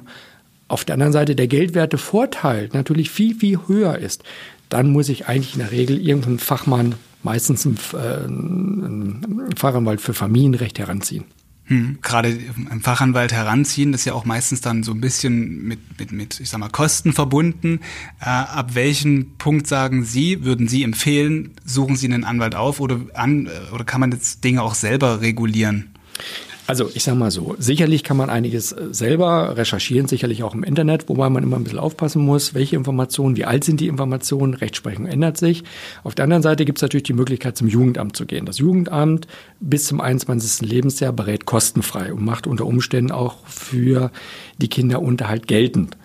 auf 0.69 0.85
der 0.85 0.95
anderen 0.95 1.13
Seite 1.13 1.35
der 1.35 1.49
geldwerte 1.49 1.99
Vorteil 1.99 2.69
natürlich 2.73 3.11
viel, 3.11 3.35
viel 3.35 3.59
höher 3.67 3.99
ist, 3.99 4.23
dann 4.69 4.91
muss 4.91 5.09
ich 5.09 5.27
eigentlich 5.27 5.55
in 5.55 5.61
der 5.61 5.73
Regel 5.73 6.01
irgendeinen 6.01 6.39
Fachmann, 6.39 6.95
meistens 7.23 7.67
einen, 7.67 7.79
äh, 7.95 7.97
einen 7.97 9.55
Fachanwalt 9.57 10.01
für 10.01 10.15
Familienrecht 10.15 10.79
heranziehen. 10.79 11.25
Hm, 11.67 11.99
gerade 12.03 12.29
im 12.29 12.81
Fachanwalt 12.81 13.33
heranziehen, 13.33 13.93
das 13.93 14.03
ist 14.03 14.05
ja 14.07 14.15
auch 14.15 14.25
meistens 14.25 14.61
dann 14.61 14.83
so 14.83 14.93
ein 14.93 15.01
bisschen 15.01 15.63
mit, 15.63 15.79
mit, 15.99 16.11
mit 16.11 16.41
ich 16.41 16.51
sag 16.51 16.59
mal, 16.59 16.69
Kosten 16.69 17.13
verbunden. 17.13 17.81
Äh, 18.21 18.25
ab 18.25 18.75
welchem 18.75 19.37
Punkt 19.39 19.69
sagen 19.69 20.05
Sie, 20.05 20.45
würden 20.45 20.67
Sie 20.67 20.83
empfehlen, 20.83 21.51
suchen 21.65 21.95
Sie 21.97 22.07
einen 22.07 22.25
Anwalt 22.25 22.57
auf 22.57 22.81
oder, 22.81 23.01
an, 23.15 23.47
äh, 23.47 23.73
oder 23.73 23.85
kann 23.85 24.01
man 24.01 24.11
jetzt 24.11 24.43
Dinge 24.43 24.61
auch 24.61 24.75
selber 24.75 25.21
regulieren? 25.21 25.95
Also 26.67 26.89
ich 26.95 27.03
sage 27.03 27.19
mal 27.19 27.31
so, 27.31 27.57
sicherlich 27.59 28.05
kann 28.05 28.17
man 28.17 28.31
einiges 28.31 28.73
äh, 28.73 28.89
selber 28.93 29.57
recherchieren, 29.57 30.07
sicherlich 30.07 30.43
auch 30.45 30.55
im 30.55 30.63
Internet, 30.63 31.09
wobei 31.09 31.29
man 31.29 31.43
immer 31.43 31.57
ein 31.57 31.65
bisschen 31.65 31.81
aufpassen 31.81 32.25
muss, 32.25 32.55
welche 32.55 32.77
Informationen, 32.77 33.37
wie 33.37 33.45
alt 33.45 33.65
sind 33.65 33.81
die 33.81 33.89
Informationen, 33.89 34.55
Rechtsprechung 34.55 35.07
ändert 35.07 35.39
sich. 35.39 35.65
Auf 36.05 36.15
der 36.15 36.25
anderen 36.25 36.43
Seite 36.43 36.65
gibt 36.65 36.79
es 36.79 36.83
natürlich 36.83 37.03
die 37.03 37.15
Möglichkeit, 37.15 37.57
zum 37.57 37.67
Jugendamt 37.67 38.17
zu 38.17 38.27
gehen. 38.27 38.47
Das 38.47 38.59
Jugendamt 38.59 39.27
bis 39.61 39.87
zum 39.87 40.01
21. 40.01 40.69
Lebensjahr 40.69 41.13
berät 41.13 41.47
kostenfrei 41.47 42.13
und 42.13 42.25
macht 42.25 42.47
unter 42.47 42.67
Umständen 42.67 43.11
auch 43.11 43.45
für 43.47 44.13
die 44.59 44.69
Kinder 44.69 45.03
Unterhalt 45.03 45.49
geltend. 45.49 45.97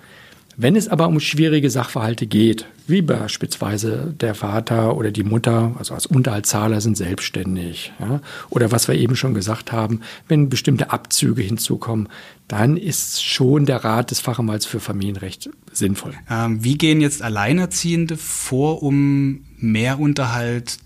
Wenn 0.59 0.75
es 0.75 0.87
aber 0.87 1.07
um 1.07 1.19
schwierige 1.19 1.69
Sachverhalte 1.69 2.25
geht, 2.25 2.65
wie 2.87 3.03
beispielsweise 3.03 4.15
der 4.19 4.33
Vater 4.33 4.97
oder 4.97 5.11
die 5.11 5.23
Mutter, 5.23 5.75
also 5.77 5.93
als 5.93 6.07
Unterhaltszahler 6.07 6.81
sind 6.81 6.97
selbstständig, 6.97 7.93
ja, 7.99 8.21
oder 8.49 8.71
was 8.71 8.87
wir 8.87 8.95
eben 8.95 9.15
schon 9.15 9.35
gesagt 9.35 9.71
haben, 9.71 10.01
wenn 10.27 10.49
bestimmte 10.49 10.89
Abzüge 10.89 11.43
hinzukommen, 11.43 12.09
dann 12.47 12.75
ist 12.75 13.23
schon 13.23 13.67
der 13.67 13.83
Rat 13.83 14.09
des 14.09 14.19
Fachanwalts 14.19 14.65
für 14.65 14.79
Familienrecht 14.79 15.51
sinnvoll. 15.71 16.13
Ähm, 16.27 16.63
wie 16.63 16.75
gehen 16.75 17.01
jetzt 17.01 17.21
Alleinerziehende 17.21 18.17
vor, 18.17 18.81
um 18.81 19.45
mehr 19.57 19.99
Unterhalt 19.99 20.79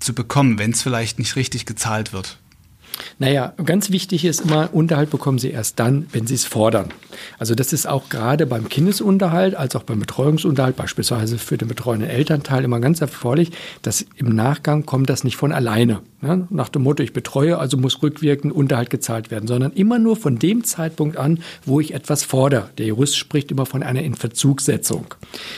zu 0.00 0.14
bekommen, 0.14 0.58
wenn 0.58 0.70
es 0.70 0.80
vielleicht 0.80 1.18
nicht 1.18 1.36
richtig 1.36 1.66
gezahlt 1.66 2.14
wird? 2.14 2.38
Naja, 3.18 3.52
ganz 3.64 3.90
wichtig 3.90 4.24
ist 4.24 4.42
immer, 4.42 4.70
Unterhalt 4.72 5.10
bekommen 5.10 5.38
Sie 5.38 5.50
erst 5.50 5.78
dann, 5.78 6.06
wenn 6.12 6.26
Sie 6.26 6.34
es 6.34 6.44
fordern. 6.44 6.88
Also 7.38 7.54
das 7.54 7.72
ist 7.72 7.86
auch 7.86 8.08
gerade 8.08 8.46
beim 8.46 8.68
Kindesunterhalt 8.68 9.54
als 9.54 9.76
auch 9.76 9.82
beim 9.82 10.00
Betreuungsunterhalt, 10.00 10.76
beispielsweise 10.76 11.38
für 11.38 11.58
den 11.58 11.68
betreuenden 11.68 12.08
Elternteil, 12.08 12.64
immer 12.64 12.80
ganz 12.80 13.00
erforderlich, 13.00 13.50
dass 13.82 14.04
im 14.16 14.34
Nachgang 14.34 14.86
kommt 14.86 15.08
das 15.10 15.24
nicht 15.24 15.36
von 15.36 15.52
alleine. 15.52 16.00
Ne? 16.22 16.46
Nach 16.50 16.68
dem 16.68 16.82
Motto, 16.82 17.02
ich 17.02 17.12
betreue, 17.12 17.58
also 17.58 17.76
muss 17.76 18.02
rückwirkend 18.02 18.52
Unterhalt 18.52 18.90
gezahlt 18.90 19.30
werden, 19.30 19.48
sondern 19.48 19.72
immer 19.72 19.98
nur 19.98 20.16
von 20.16 20.38
dem 20.38 20.62
Zeitpunkt 20.62 21.16
an, 21.16 21.40
wo 21.66 21.80
ich 21.80 21.94
etwas 21.94 22.22
fordere. 22.22 22.70
Der 22.78 22.86
Jurist 22.86 23.16
spricht 23.16 23.50
immer 23.50 23.66
von 23.66 23.82
einer 23.82 24.02
Inverzugssetzung. 24.02 25.14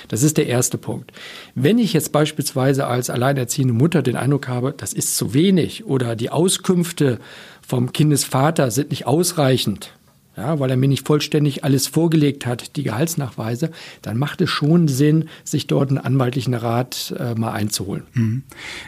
Das 0.09 0.23
ist 0.23 0.39
der 0.39 0.47
erste 0.47 0.79
Punkt. 0.79 1.13
Wenn 1.55 1.79
ich 1.79 1.93
jetzt 1.93 2.13
beispielsweise 2.13 2.87
als 2.87 3.11
alleinerziehende 3.11 3.75
Mutter 3.75 4.03
den 4.03 4.17
Eindruck 4.17 4.49
habe, 4.49 4.75
das 4.77 4.95
ist 4.95 5.17
zu 5.17 5.35
wenig 5.35 5.85
oder 5.85 6.17
die 6.17 6.31
Auskünfte 6.31 7.19
vom 7.67 7.93
Kindesvater 7.93 8.71
sind 8.71 8.91
nicht 8.91 9.07
ausreichend, 9.07 9.93
ja, 10.37 10.59
weil 10.59 10.71
er 10.71 10.77
mir 10.77 10.89
nicht 10.89 11.07
vollständig 11.07 11.65
alles 11.65 11.87
vorgelegt 11.87 12.45
hat, 12.45 12.77
die 12.77 12.83
Gehaltsnachweise, 12.83 13.71
dann 14.03 14.19
macht 14.19 14.41
es 14.41 14.51
schon 14.51 14.89
Sinn, 14.89 15.29
sich 15.45 15.67
dort 15.67 15.91
einen 15.91 15.99
anwaltlichen 15.99 16.55
Rat 16.55 17.15
äh, 17.19 17.35
mal 17.35 17.53
einzuholen. 17.53 18.03
Mhm. 18.15 18.43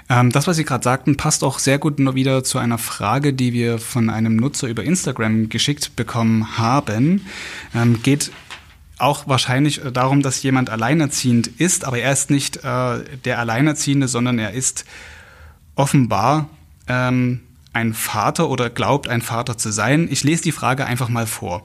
Ähm, 0.09 0.33
das, 0.33 0.47
was 0.47 0.57
Sie 0.57 0.65
gerade 0.65 0.85
sagten, 0.85 1.17
passt 1.17 1.45
auch 1.45 1.59
sehr 1.59 1.79
gut 1.79 1.99
wieder 1.99 2.45
zu 2.45 2.59
einer 2.59 2.79
Frage, 2.79 3.33
die 3.33 3.53
wir 3.53 3.79
von 3.79 4.11
einem 4.11 4.37
Nutzer 4.37 4.69
über 4.69 4.83
Instagram 4.83 5.49
geschickt 5.49 5.97
bekommen 5.97 6.59
haben. 6.59 7.27
Ähm, 7.75 8.03
geht 8.03 8.33
auch 8.99 9.29
wahrscheinlich 9.29 9.85
äh, 9.85 9.93
darum, 9.93 10.23
dass 10.23 10.43
jemand 10.43 10.71
alleinerziehend 10.71 11.47
ist, 11.47 11.85
aber 11.85 11.99
er 11.99 12.13
ist 12.13 12.31
nicht 12.31 12.59
äh, 12.59 13.05
der 13.25 13.39
Alleinerziehende, 13.39 14.09
sondern 14.09 14.39
er 14.39 14.53
ist 14.53 14.85
offenbar 15.77 16.49
ähm, 16.89 17.41
ein 17.77 17.93
Vater 17.93 18.49
oder 18.49 18.71
glaubt 18.71 19.07
ein 19.07 19.21
Vater 19.21 19.59
zu 19.59 19.71
sein. 19.71 20.09
Ich 20.11 20.25
lese 20.25 20.43
die 20.43 20.53
Frage 20.53 20.87
einfach 20.87 21.11
mal 21.11 21.27
vor. 21.27 21.63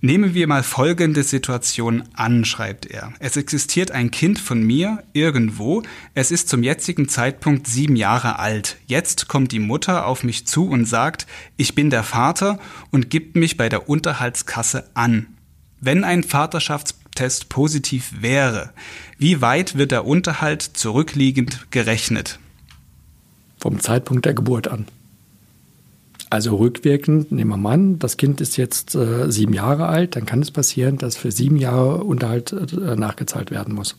Nehmen 0.00 0.34
wir 0.34 0.48
mal 0.48 0.64
folgende 0.64 1.22
Situation 1.22 2.02
an, 2.14 2.44
schreibt 2.44 2.86
er. 2.86 3.12
Es 3.20 3.36
existiert 3.36 3.92
ein 3.92 4.10
Kind 4.10 4.40
von 4.40 4.60
mir 4.60 5.04
irgendwo. 5.12 5.84
Es 6.14 6.32
ist 6.32 6.48
zum 6.48 6.64
jetzigen 6.64 7.08
Zeitpunkt 7.08 7.68
sieben 7.68 7.94
Jahre 7.94 8.40
alt. 8.40 8.76
Jetzt 8.86 9.28
kommt 9.28 9.52
die 9.52 9.60
Mutter 9.60 10.06
auf 10.06 10.24
mich 10.24 10.48
zu 10.48 10.68
und 10.68 10.84
sagt, 10.84 11.28
ich 11.56 11.76
bin 11.76 11.90
der 11.90 12.02
Vater 12.02 12.58
und 12.90 13.08
gibt 13.08 13.36
mich 13.36 13.56
bei 13.56 13.68
der 13.68 13.88
Unterhaltskasse 13.88 14.90
an. 14.94 15.28
Wenn 15.80 16.02
ein 16.02 16.24
Vaterschaftstest 16.24 17.48
positiv 17.48 18.14
wäre, 18.20 18.72
wie 19.16 19.40
weit 19.40 19.78
wird 19.78 19.92
der 19.92 20.06
Unterhalt 20.06 20.62
zurückliegend 20.62 21.70
gerechnet? 21.70 22.40
Vom 23.60 23.78
Zeitpunkt 23.78 24.24
der 24.24 24.34
Geburt 24.34 24.66
an. 24.66 24.86
Also 26.28 26.56
rückwirkend, 26.56 27.30
nehmen 27.30 27.50
wir 27.50 27.56
mal 27.56 27.74
an, 27.74 27.98
das 28.00 28.16
Kind 28.16 28.40
ist 28.40 28.56
jetzt 28.56 28.96
äh, 28.96 29.30
sieben 29.30 29.52
Jahre 29.52 29.86
alt, 29.86 30.16
dann 30.16 30.26
kann 30.26 30.42
es 30.42 30.50
passieren, 30.50 30.98
dass 30.98 31.16
für 31.16 31.30
sieben 31.30 31.56
Jahre 31.56 32.02
Unterhalt 32.02 32.52
äh, 32.52 32.96
nachgezahlt 32.96 33.52
werden 33.52 33.74
muss. 33.74 33.96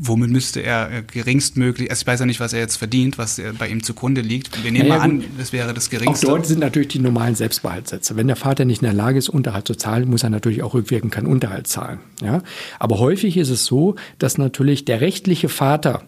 Womit 0.00 0.30
müsste 0.30 0.60
er 0.60 0.90
äh, 0.90 1.02
geringstmöglich, 1.02 1.90
also 1.90 2.00
ich 2.00 2.06
weiß 2.08 2.20
ja 2.20 2.26
nicht, 2.26 2.40
was 2.40 2.54
er 2.54 2.58
jetzt 2.58 2.76
verdient, 2.76 3.18
was 3.18 3.40
bei 3.56 3.68
ihm 3.68 3.84
zugrunde 3.84 4.20
liegt. 4.20 4.64
Wir 4.64 4.72
nehmen 4.72 4.88
naja, 4.88 4.98
mal 4.98 5.04
an, 5.04 5.24
das 5.38 5.52
wäre 5.52 5.74
das 5.74 5.90
geringste. 5.90 6.26
Auch 6.26 6.32
dort 6.32 6.46
sind 6.46 6.58
natürlich 6.58 6.88
die 6.88 6.98
normalen 6.98 7.36
Selbstbehaltssätze. 7.36 8.16
Wenn 8.16 8.26
der 8.26 8.34
Vater 8.34 8.64
nicht 8.64 8.82
in 8.82 8.86
der 8.86 8.94
Lage 8.94 9.18
ist, 9.18 9.28
Unterhalt 9.28 9.68
zu 9.68 9.76
zahlen, 9.76 10.10
muss 10.10 10.24
er 10.24 10.30
natürlich 10.30 10.64
auch 10.64 10.74
rückwirkend 10.74 11.12
keinen 11.12 11.28
Unterhalt 11.28 11.68
zahlen. 11.68 12.00
Ja? 12.20 12.42
Aber 12.80 12.98
häufig 12.98 13.36
ist 13.36 13.50
es 13.50 13.64
so, 13.64 13.94
dass 14.18 14.38
natürlich 14.38 14.84
der 14.86 15.00
rechtliche 15.00 15.48
Vater 15.48 16.02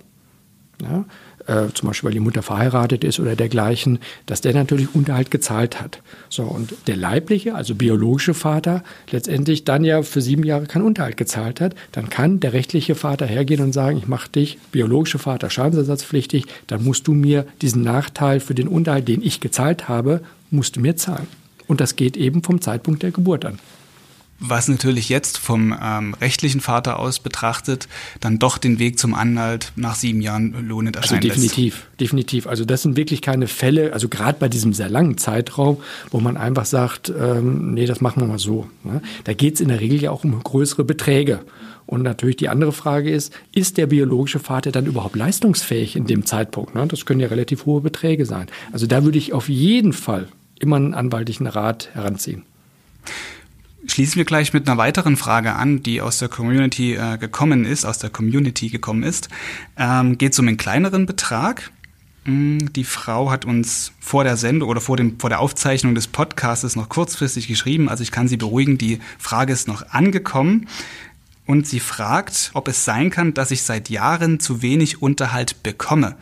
ja, 0.83 1.05
äh, 1.47 1.67
zum 1.75 1.89
Beispiel 1.89 2.09
weil 2.09 2.15
die 2.15 2.21
Mutter 2.21 2.43
verheiratet 2.43 3.05
ist 3.05 3.21
oder 3.21 3.37
dergleichen, 3.37 3.99
dass 4.27 4.41
der 4.41 4.55
natürlich 4.55 4.95
Unterhalt 4.95 5.31
gezahlt 5.31 5.81
hat. 5.81 6.03
So, 6.29 6.45
und 6.45 6.75
der 6.87 6.97
leibliche, 6.97 7.55
also 7.55 7.75
biologische 7.75 8.35
Vater, 8.35 8.83
letztendlich 9.11 9.65
dann 9.65 9.85
ja 9.85 10.03
für 10.03 10.21
sieben 10.21 10.45
Jahre 10.45 10.67
keinen 10.67 10.83
Unterhalt 10.83 11.17
gezahlt 11.17 11.61
hat, 11.61 11.75
dann 11.93 12.09
kann 12.09 12.41
der 12.41 12.53
rechtliche 12.53 12.95
Vater 12.95 13.27
hergehen 13.27 13.63
und 13.63 13.73
sagen, 13.73 13.99
ich 13.99 14.09
mache 14.09 14.29
dich, 14.31 14.59
biologische 14.73 15.19
Vater, 15.19 15.51
schadensersatzpflichtig, 15.51 16.47
dann 16.67 16.85
musst 16.85 17.07
du 17.07 17.13
mir 17.13 17.47
diesen 17.63 17.83
Nachteil 17.83 18.41
für 18.41 18.55
den 18.55 18.69
Unterhalt, 18.69 19.09
den 19.09 19.23
ich 19.23 19.41
gezahlt 19.41 19.89
habe, 19.89 20.21
musst 20.51 20.77
du 20.77 20.81
mir 20.81 20.97
zahlen. 20.97 21.27
Und 21.67 21.81
das 21.81 21.97
geht 21.97 22.17
eben 22.17 22.43
vom 22.43 22.61
Zeitpunkt 22.61 23.03
der 23.03 23.11
Geburt 23.11 23.45
an 23.45 23.59
was 24.41 24.69
natürlich 24.69 25.09
jetzt 25.09 25.39
vom 25.39 25.75
ähm, 25.81 26.15
rechtlichen 26.15 26.61
Vater 26.61 26.99
aus 26.99 27.19
betrachtet, 27.19 27.89
dann 28.21 28.39
doch 28.39 28.59
den 28.59 28.79
Weg 28.79 28.99
zum 28.99 29.15
Anwalt 29.15 29.73
nach 29.77 29.95
sieben 29.95 30.21
Jahren 30.21 30.69
lohnend 30.69 30.97
erscheint. 30.97 31.25
Also 31.25 31.35
definitiv, 31.35 31.75
lässt. 31.75 32.01
definitiv. 32.01 32.47
Also 32.47 32.65
das 32.65 32.83
sind 32.83 32.97
wirklich 32.97 33.23
keine 33.23 33.47
Fälle, 33.47 33.93
also 33.93 34.09
gerade 34.09 34.39
bei 34.39 34.49
diesem 34.49 34.73
sehr 34.73 34.89
langen 34.89 35.19
Zeitraum, 35.19 35.79
wo 36.11 36.21
man 36.21 36.37
einfach 36.37 36.67
sagt, 36.67 37.13
ähm, 37.17 37.75
nee, 37.75 37.87
das 37.87 38.01
machen 38.01 38.23
wir 38.23 38.27
mal 38.27 38.39
so. 38.39 38.69
Ne? 38.83 39.03
Da 39.25 39.33
geht 39.33 39.55
es 39.55 39.61
in 39.61 39.69
der 39.69 39.81
Regel 39.81 40.03
ja 40.03 40.11
auch 40.11 40.25
um 40.25 40.43
größere 40.43 40.85
Beträge. 40.85 41.41
Und 41.87 42.03
natürlich 42.03 42.37
die 42.37 42.49
andere 42.49 42.73
Frage 42.73 43.11
ist, 43.11 43.33
ist 43.53 43.77
der 43.77 43.87
biologische 43.87 44.39
Vater 44.39 44.73
dann 44.73 44.87
überhaupt 44.87 45.17
leistungsfähig 45.17 45.97
in 45.97 46.07
dem 46.07 46.25
Zeitpunkt? 46.25 46.75
Ne? 46.75 46.87
Das 46.87 47.05
können 47.05 47.21
ja 47.21 47.29
relativ 47.29 47.67
hohe 47.67 47.83
Beträge 47.83 48.25
sein. 48.27 48.47
Also 48.73 48.87
da 48.87 49.05
würde 49.05 49.19
ich 49.19 49.33
auf 49.33 49.49
jeden 49.49 49.93
Fall 49.93 50.29
immer 50.59 50.77
einen 50.77 50.95
anwaltlichen 50.95 51.47
Rat 51.47 51.91
heranziehen 51.93 52.45
schließen 53.87 54.17
wir 54.17 54.25
gleich 54.25 54.53
mit 54.53 54.69
einer 54.69 54.79
weiteren 54.79 55.17
Frage 55.17 55.55
an, 55.55 55.83
die 55.83 56.01
aus 56.01 56.19
der 56.19 56.29
Community 56.29 56.95
äh, 56.95 57.19
gekommen 57.19 57.65
ist, 57.65 57.85
aus 57.85 57.99
der 57.99 58.11
Community 58.11 58.69
gekommen 58.69 59.03
ist. 59.03 59.29
Ähm, 59.77 60.19
Geht 60.19 60.33
es 60.33 60.39
um 60.39 60.49
einen 60.49 60.57
kleineren 60.57 61.07
Betrag. 61.07 61.71
Mm, 62.25 62.59
die 62.75 62.85
Frau 62.85 63.31
hat 63.31 63.45
uns 63.45 63.93
vor 64.01 64.25
der 64.25 64.37
Sendung 64.37 64.69
oder 64.69 64.81
vor, 64.81 64.97
dem, 64.97 65.19
vor 65.19 65.31
der 65.31 65.41
Aufzeichnung 65.41 65.95
des 65.95 66.09
Podcasts 66.09 66.77
noch 66.77 66.89
kurzfristig 66.89 67.49
geschrieben. 67.49 67.89
Also 67.89 68.03
ich 68.03 68.11
kann 68.11 68.29
Sie 68.29 68.37
beruhigen, 68.37 68.79
die 68.79 69.01
Frage 69.19 69.53
ist 69.53 69.69
noch 69.69 69.91
angekommen 69.91 70.67
und 71.47 71.67
sie 71.67 71.81
fragt, 71.81 72.51
ob 72.55 72.69
es 72.69 72.85
sein 72.85 73.11
kann, 73.11 73.35
dass 73.35 73.51
ich 73.51 73.63
seit 73.63 73.91
Jahren 73.91 74.41
zu 74.41 74.63
wenig 74.63 75.03
Unterhalt 75.03 75.63
bekomme. 75.63 76.17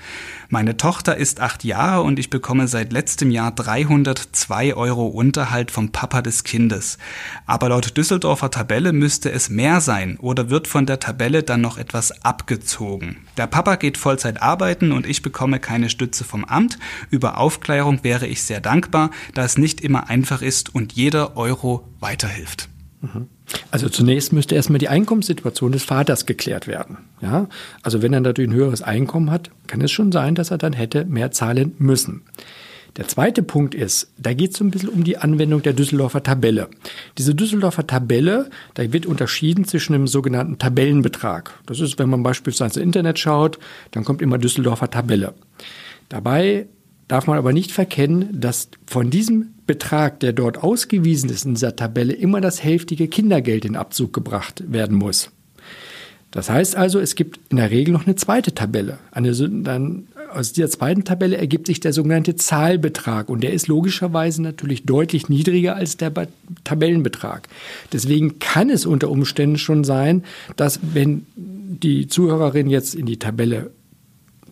Meine 0.49 0.77
Tochter 0.77 1.17
ist 1.17 1.41
acht 1.41 1.65
Jahre 1.65 2.03
und 2.03 2.19
ich 2.19 2.29
bekomme 2.29 2.69
seit 2.69 2.93
letztem 2.93 3.31
Jahr 3.31 3.53
302 3.53 4.75
Euro 4.75 5.07
Unterhalt 5.07 5.71
vom 5.71 5.93
Papa 5.93 6.23
des 6.23 6.45
Kindes. 6.45 6.99
Aber 7.47 7.69
laut 7.69 7.97
Düsseldorfer 7.97 8.51
Tabelle 8.51 8.93
müsste 8.93 9.31
es 9.31 9.49
mehr 9.49 9.81
sein 9.81 10.19
oder 10.19 10.51
wird 10.51 10.67
von 10.67 10.87
der 10.87 11.01
Tabelle 11.01 11.43
dann 11.43 11.61
noch 11.61 11.79
etwas 11.79 12.25
abgezogen. 12.25 13.19
Der 13.37 13.47
Papa 13.47 13.77
geht 13.77 13.97
Vollzeit 13.97 14.43
arbeiten 14.43 14.93
und 14.93 15.07
ich 15.07 15.23
bekomme 15.23 15.61
keine 15.61 15.89
Stütze 15.89 16.25
vom 16.25 16.45
Amt. 16.45 16.79
Über 17.11 17.39
Aufklärung 17.39 18.03
wäre 18.03 18.27
ich 18.27 18.43
sehr 18.43 18.61
dankbar, 18.61 19.11
da 19.35 19.45
es 19.45 19.57
nicht 19.57 19.81
immer 19.81 20.11
einfach 20.11 20.43
ist 20.43 20.75
und 20.75 20.93
jeder 20.93 21.37
Euro 21.37 21.89
weiterhilft. 22.01 22.69
Mhm. 23.01 23.29
Also 23.71 23.89
zunächst 23.89 24.33
müsste 24.33 24.55
erstmal 24.55 24.79
die 24.79 24.89
Einkommenssituation 24.89 25.73
des 25.73 25.85
Vaters 25.85 26.27
geklärt 26.27 26.67
werden. 26.67 26.99
Ja? 27.21 27.49
Also 27.83 28.03
wenn 28.03 28.13
er 28.13 28.21
natürlich 28.21 28.51
ein 28.51 28.57
höheres 28.57 28.83
Einkommen 28.83 29.31
hat, 29.31 29.51
kann 29.67 29.81
es 29.81 29.91
schon 29.91 30.13
sein, 30.13 30.35
dass 30.35 30.51
er 30.51 30.59
dann 30.59 30.73
hätte 30.73 31.05
mehr 31.05 31.31
zahlen 31.31 31.75
müssen. 31.79 32.23
Der 32.97 33.09
zweite 33.09 33.43
Punkt 33.43 33.75
ist, 33.75 34.13
da 34.19 34.35
geht 34.35 34.51
es 34.51 34.59
so 34.59 34.65
ein 34.65 34.71
bisschen 34.71 34.91
um 34.91 35.03
die 35.03 35.17
Anwendung 35.17 35.63
der 35.63 35.73
Düsseldorfer 35.73 36.23
Tabelle. 36.23 36.69
Diese 37.17 37.35
Düsseldorfer 37.35 37.87
Tabelle, 37.87 38.51
da 38.75 38.93
wird 38.93 39.07
unterschieden 39.07 39.65
zwischen 39.65 39.95
dem 39.95 40.07
sogenannten 40.07 40.59
Tabellenbetrag. 40.59 41.59
Das 41.65 41.81
ist, 41.81 41.99
wenn 41.99 42.11
man 42.11 42.23
beispielsweise 42.23 42.81
ins 42.81 42.85
Internet 42.85 43.19
schaut, 43.19 43.59
dann 43.93 44.05
kommt 44.05 44.21
immer 44.21 44.37
Düsseldorfer 44.37 44.91
Tabelle. 44.91 45.33
Dabei 46.11 46.67
darf 47.09 47.27
man 47.27 47.39
aber 47.39 47.55
nicht 47.55 47.73
verkennen, 47.73 48.29
dass 48.39 48.69
von 48.87 49.09
diesem 49.09 49.55
Betrag, 49.73 50.21
der 50.21 50.35
dort 50.35 50.63
ausgewiesen 50.63 51.31
ist 51.31 51.47
in 51.47 51.55
dieser 51.55 51.77
Tabelle, 51.77 52.13
immer 52.13 52.43
das 52.43 52.63
hälftige 52.63 53.09
Kindergeld 53.09 53.65
in 53.65 53.75
Abzug 53.75 54.13
gebracht 54.13 54.63
werden 54.71 54.99
muss. 54.99 55.31
Das 56.31 56.51
heißt 56.51 56.77
also, 56.77 57.01
es 57.01 57.15
gibt 57.15 57.41
in 57.49 57.57
der 57.57 57.71
Regel 57.71 57.93
noch 57.93 58.05
eine 58.05 58.17
zweite 58.17 58.55
Tabelle. 58.55 58.99
Eine, 59.13 59.33
dann, 59.33 60.09
aus 60.31 60.53
dieser 60.53 60.69
zweiten 60.69 61.05
Tabelle 61.05 61.39
ergibt 61.39 61.69
sich 61.69 61.81
der 61.81 61.95
sogenannte 61.95 62.37
Zahlbetrag 62.37 63.31
und 63.31 63.43
der 63.43 63.55
ist 63.55 63.67
logischerweise 63.67 64.43
natürlich 64.43 64.85
deutlich 64.85 65.31
niedriger 65.31 65.75
als 65.75 65.97
der 65.97 66.13
Tabellenbetrag. 66.65 67.49
Deswegen 67.95 68.39
kann 68.41 68.69
es 68.69 68.85
unter 68.85 69.11
Umständen 69.11 69.57
schon 69.57 69.85
sein, 69.85 70.23
dass 70.57 70.81
wenn 70.93 71.25
die 71.35 72.09
Zuhörerin 72.09 72.69
jetzt 72.69 72.95
in 72.95 73.07
die 73.07 73.19
Tabelle 73.19 73.71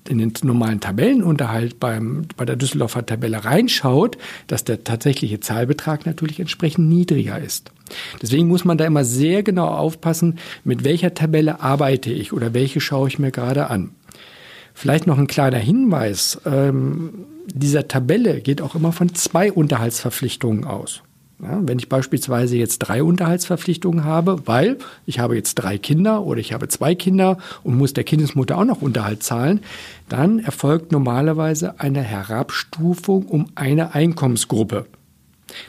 in 0.09 0.19
den 0.19 0.33
normalen 0.43 0.81
Tabellenunterhalt 0.81 1.79
beim, 1.81 2.27
bei 2.37 2.45
der 2.45 2.57
Düsseldorfer 2.57 3.05
Tabelle 3.05 3.45
reinschaut, 3.45 4.19
dass 4.47 4.65
der 4.65 4.85
tatsächliche 4.85 5.41
Zahlbetrag 5.41 6.07
natürlich 6.07 6.41
entsprechend 6.41 6.89
niedriger 6.89 7.39
ist. 7.39 7.71
Deswegen 8.23 8.49
muss 8.49 8.65
man 8.65 8.79
da 8.79 8.87
immer 8.87 9.05
sehr 9.05 9.43
genau 9.43 9.67
aufpassen, 9.67 10.39
mit 10.65 10.85
welcher 10.85 11.15
Tabelle 11.15 11.61
arbeite 11.61 12.11
ich 12.13 12.33
oder 12.33 12.55
welche 12.55 12.81
schaue 12.81 13.09
ich 13.09 13.19
mir 13.19 13.31
gerade 13.31 13.69
an. 13.69 13.91
Vielleicht 14.75 15.07
noch 15.07 15.19
ein 15.19 15.27
kleiner 15.27 15.59
Hinweis. 15.59 16.41
Ähm, 16.47 17.27
dieser 17.53 17.89
Tabelle 17.89 18.41
geht 18.41 18.63
auch 18.63 18.75
immer 18.75 18.93
von 18.93 19.15
zwei 19.15 19.53
Unterhaltsverpflichtungen 19.53 20.65
aus. 20.65 21.03
Ja, 21.43 21.59
wenn 21.63 21.79
ich 21.79 21.89
beispielsweise 21.89 22.57
jetzt 22.59 22.81
drei 22.81 23.03
Unterhaltsverpflichtungen 23.03 24.05
habe, 24.05 24.47
weil 24.47 24.77
ich 25.07 25.21
habe 25.21 25.37
jetzt 25.37 25.55
drei 25.55 25.79
Kinder 25.79 26.23
oder 26.25 26.39
ich 26.39 26.53
habe 26.53 26.69
zwei 26.69 26.95
Kinder 26.95 27.39
und 27.63 27.79
muss 27.79 27.95
der 27.95 28.05
Kindesmutter 28.05 28.59
auch 28.59 28.65
noch 28.67 28.83
Unterhalt 28.83 29.23
zahlen, 29.23 29.61
dann 30.11 30.41
erfolgt 30.41 30.93
normalerweise 30.93 31.81
eine 31.81 32.03
Herabstufung 32.03 33.27
um 33.27 33.47
eine 33.55 33.95
Einkommensgruppe. 33.95 34.85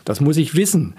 Das 0.04 0.20
muss 0.20 0.36
ich 0.36 0.56
wissen, 0.56 0.96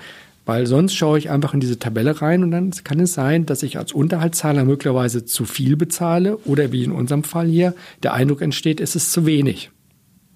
weil 0.46 0.66
sonst 0.66 0.94
schaue 0.94 1.18
ich 1.18 1.28
einfach 1.28 1.52
in 1.52 1.60
diese 1.60 1.78
Tabelle 1.78 2.22
rein 2.22 2.42
und 2.42 2.50
dann 2.50 2.70
kann 2.82 3.00
es 3.00 3.12
sein, 3.12 3.44
dass 3.44 3.62
ich 3.62 3.76
als 3.76 3.92
Unterhaltszahler 3.92 4.64
möglicherweise 4.64 5.26
zu 5.26 5.44
viel 5.44 5.76
bezahle 5.76 6.38
oder 6.46 6.72
wie 6.72 6.84
in 6.84 6.92
unserem 6.92 7.24
Fall 7.24 7.46
hier 7.46 7.74
der 8.02 8.14
Eindruck 8.14 8.40
entsteht, 8.40 8.80
es 8.80 8.96
ist 8.96 9.12
zu 9.12 9.26
wenig. 9.26 9.70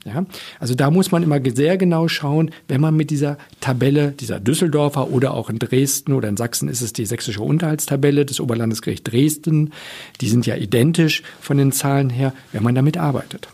Ja? 0.07 0.25
Also 0.61 0.75
da 0.75 0.91
muss 0.91 1.11
man 1.11 1.23
immer 1.23 1.41
sehr 1.55 1.77
genau 1.77 2.09
schauen, 2.09 2.51
wenn 2.69 2.81
man 2.81 2.97
mit 2.97 3.11
dieser 3.11 3.39
Tabelle, 3.61 4.13
dieser 4.13 4.41
Düsseldorfer 4.41 5.11
oder 5.11 5.35
auch 5.35 5.51
in 5.51 5.59
Dresden 5.59 6.13
oder 6.13 6.29
in 6.29 6.37
Sachsen 6.37 6.69
ist 6.69 6.81
es 6.81 6.93
die 6.93 7.07
sächsische 7.07 7.43
Unterhaltstabelle 7.43 8.25
des 8.25 8.41
Oberlandesgericht 8.41 9.11
Dresden, 9.11 9.73
die 10.21 10.29
sind 10.29 10.47
ja 10.47 10.57
identisch 10.57 11.23
von 11.41 11.59
den 11.59 11.73
Zahlen 11.73 12.11
her, 12.11 12.33
wenn 12.53 12.63
man 12.63 12.75
damit 12.75 12.97
arbeitet. 12.97 13.49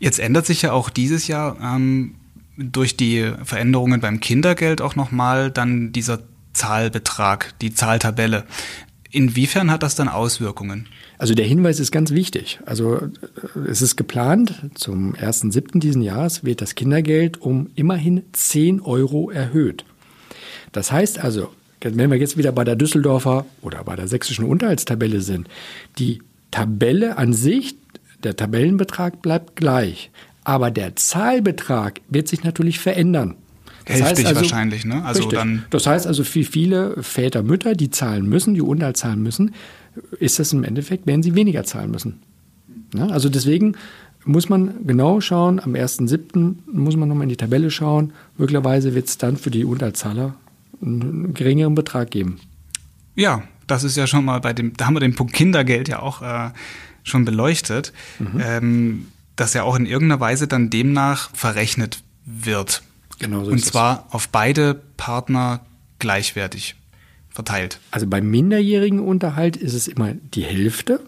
Jetzt 0.00 0.18
ändert 0.18 0.46
sich 0.46 0.62
ja 0.62 0.72
auch 0.72 0.90
dieses 0.90 1.28
Jahr 1.28 1.56
ähm, 1.62 2.14
durch 2.56 2.96
die 2.96 3.30
Veränderungen 3.44 4.00
beim 4.00 4.20
Kindergeld 4.20 4.80
auch 4.80 4.96
nochmal 4.96 5.50
dann 5.50 5.92
dieser 5.92 6.20
Zahlbetrag, 6.52 7.54
die 7.60 7.74
Zahltabelle. 7.74 8.44
Inwiefern 9.14 9.70
hat 9.70 9.84
das 9.84 9.94
dann 9.94 10.08
Auswirkungen? 10.08 10.88
Also 11.18 11.34
der 11.34 11.46
Hinweis 11.46 11.78
ist 11.78 11.92
ganz 11.92 12.10
wichtig. 12.10 12.58
Also 12.66 12.96
äh, 12.96 13.08
es 13.68 13.80
ist 13.80 13.94
geplant, 13.94 14.54
zum 14.74 15.14
1.7. 15.14 15.78
diesen 15.78 16.02
Jahres 16.02 16.42
wird 16.42 16.60
das 16.60 16.74
Kindergeld 16.74 17.40
um 17.40 17.70
immerhin 17.76 18.24
10 18.32 18.80
Euro 18.80 19.30
erhöht. 19.30 19.84
Das 20.72 20.90
heißt 20.90 21.20
also, 21.22 21.50
wenn 21.80 22.10
wir 22.10 22.18
jetzt 22.18 22.36
wieder 22.36 22.50
bei 22.50 22.64
der 22.64 22.74
Düsseldorfer 22.74 23.46
oder 23.62 23.84
bei 23.84 23.94
der 23.94 24.08
sächsischen 24.08 24.46
Unterhaltstabelle 24.46 25.20
sind, 25.20 25.46
die 26.00 26.20
Tabelle 26.50 27.16
an 27.16 27.34
sich, 27.34 27.76
der 28.24 28.34
Tabellenbetrag 28.34 29.22
bleibt 29.22 29.54
gleich, 29.54 30.10
aber 30.42 30.72
der 30.72 30.96
Zahlbetrag 30.96 32.00
wird 32.08 32.26
sich 32.26 32.42
natürlich 32.42 32.80
verändern. 32.80 33.36
Das 33.84 34.00
Hälftig 34.00 34.26
also, 34.26 34.40
wahrscheinlich, 34.40 34.84
ne? 34.84 35.04
Also 35.04 35.24
richtig. 35.24 35.38
dann 35.38 35.64
das 35.70 35.86
heißt 35.86 36.06
also, 36.06 36.24
für 36.24 36.44
viele 36.44 37.02
Väter, 37.02 37.42
Mütter, 37.42 37.74
die 37.74 37.90
zahlen 37.90 38.28
müssen, 38.28 38.54
die 38.54 38.62
Unterhalt 38.62 38.96
zahlen 38.96 39.22
müssen, 39.22 39.54
ist 40.18 40.38
das 40.38 40.52
im 40.52 40.64
Endeffekt, 40.64 41.06
werden 41.06 41.22
sie 41.22 41.34
weniger 41.34 41.64
zahlen 41.64 41.90
müssen. 41.90 42.20
Ja, 42.94 43.08
also 43.08 43.28
deswegen 43.28 43.76
muss 44.24 44.48
man 44.48 44.86
genau 44.86 45.20
schauen, 45.20 45.60
am 45.60 45.74
1.7. 45.74 46.54
muss 46.72 46.96
man 46.96 47.08
nochmal 47.08 47.24
in 47.24 47.28
die 47.28 47.36
Tabelle 47.36 47.70
schauen. 47.70 48.12
Möglicherweise 48.38 48.94
wird 48.94 49.08
es 49.08 49.18
dann 49.18 49.36
für 49.36 49.50
die 49.50 49.64
Unterhaltszahler 49.64 50.34
einen 50.80 51.34
geringeren 51.34 51.74
Betrag 51.74 52.10
geben. 52.10 52.40
Ja, 53.14 53.42
das 53.66 53.84
ist 53.84 53.96
ja 53.96 54.06
schon 54.06 54.24
mal 54.24 54.40
bei 54.40 54.52
dem, 54.52 54.74
da 54.76 54.86
haben 54.86 54.94
wir 54.94 55.00
den 55.00 55.14
Punkt 55.14 55.32
Kindergeld 55.34 55.88
ja 55.88 56.00
auch 56.00 56.22
äh, 56.22 56.50
schon 57.02 57.24
beleuchtet, 57.24 57.92
mhm. 58.18 58.40
ähm, 58.40 59.06
dass 59.36 59.54
ja 59.54 59.62
auch 59.62 59.76
in 59.76 59.86
irgendeiner 59.86 60.20
Weise 60.20 60.46
dann 60.48 60.70
demnach 60.70 61.30
verrechnet 61.34 62.02
wird. 62.24 62.82
Genau 63.18 63.44
so 63.44 63.50
Und 63.50 63.64
zwar 63.64 64.06
es. 64.08 64.14
auf 64.14 64.28
beide 64.28 64.74
Partner 64.96 65.60
gleichwertig 65.98 66.76
verteilt. 67.30 67.80
Also 67.90 68.06
beim 68.06 68.30
minderjährigen 68.30 69.00
Unterhalt 69.00 69.56
ist 69.56 69.74
es 69.74 69.88
immer 69.88 70.12
die 70.12 70.44
Hälfte. 70.44 71.00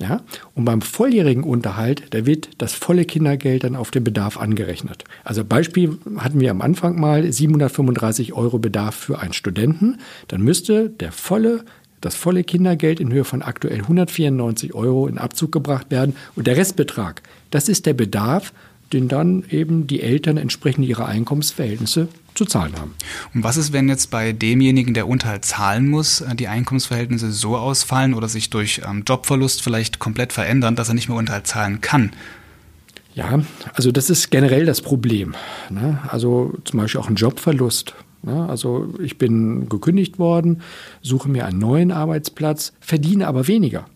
Ja? 0.00 0.22
Und 0.54 0.64
beim 0.64 0.82
volljährigen 0.82 1.44
Unterhalt, 1.44 2.02
da 2.10 2.26
wird 2.26 2.50
das 2.58 2.72
volle 2.72 3.04
Kindergeld 3.04 3.64
dann 3.64 3.76
auf 3.76 3.90
den 3.90 4.04
Bedarf 4.04 4.36
angerechnet. 4.36 5.04
Also 5.22 5.44
Beispiel 5.44 5.98
hatten 6.18 6.40
wir 6.40 6.50
am 6.50 6.60
Anfang 6.60 6.98
mal 6.98 7.30
735 7.30 8.32
Euro 8.32 8.58
Bedarf 8.58 8.94
für 8.94 9.18
einen 9.20 9.32
Studenten. 9.32 9.98
Dann 10.28 10.42
müsste 10.42 10.90
der 10.90 11.12
volle 11.12 11.64
das 12.04 12.14
volle 12.14 12.44
Kindergeld 12.44 13.00
in 13.00 13.10
Höhe 13.10 13.24
von 13.24 13.40
aktuell 13.40 13.80
194 13.80 14.74
Euro 14.74 15.06
in 15.06 15.16
Abzug 15.16 15.52
gebracht 15.52 15.90
werden. 15.90 16.14
Und 16.36 16.46
der 16.46 16.58
Restbetrag, 16.58 17.22
das 17.50 17.70
ist 17.70 17.86
der 17.86 17.94
Bedarf 17.94 18.52
den 18.92 19.08
dann 19.08 19.44
eben 19.50 19.86
die 19.86 20.00
Eltern 20.00 20.36
entsprechend 20.36 20.86
ihrer 20.86 21.06
Einkommensverhältnisse 21.06 22.08
zu 22.34 22.44
zahlen 22.44 22.72
haben. 22.78 22.94
Und 23.32 23.44
was 23.44 23.56
ist, 23.56 23.72
wenn 23.72 23.88
jetzt 23.88 24.10
bei 24.10 24.32
demjenigen, 24.32 24.94
der 24.94 25.08
Unterhalt 25.08 25.44
zahlen 25.44 25.88
muss, 25.88 26.20
äh, 26.20 26.34
die 26.34 26.48
Einkommensverhältnisse 26.48 27.32
so 27.32 27.56
ausfallen 27.56 28.14
oder 28.14 28.28
sich 28.28 28.50
durch 28.50 28.82
ähm, 28.88 29.04
Jobverlust 29.06 29.62
vielleicht 29.62 29.98
komplett 29.98 30.32
verändern, 30.32 30.76
dass 30.76 30.88
er 30.88 30.94
nicht 30.94 31.08
mehr 31.08 31.18
Unterhalt 31.18 31.46
zahlen 31.46 31.80
kann? 31.80 32.10
Ja, 33.14 33.40
also 33.74 33.92
das 33.92 34.10
ist 34.10 34.30
generell 34.30 34.66
das 34.66 34.80
Problem. 34.80 35.34
Ne? 35.70 36.00
Also 36.08 36.52
zum 36.64 36.80
Beispiel 36.80 37.00
auch 37.00 37.08
ein 37.08 37.14
Jobverlust. 37.14 37.94
Ne? 38.22 38.48
Also 38.48 38.92
ich 39.00 39.18
bin 39.18 39.68
gekündigt 39.68 40.18
worden, 40.18 40.62
suche 41.00 41.28
mir 41.28 41.46
einen 41.46 41.60
neuen 41.60 41.92
Arbeitsplatz, 41.92 42.72
verdiene 42.80 43.28
aber 43.28 43.46
weniger 43.46 43.86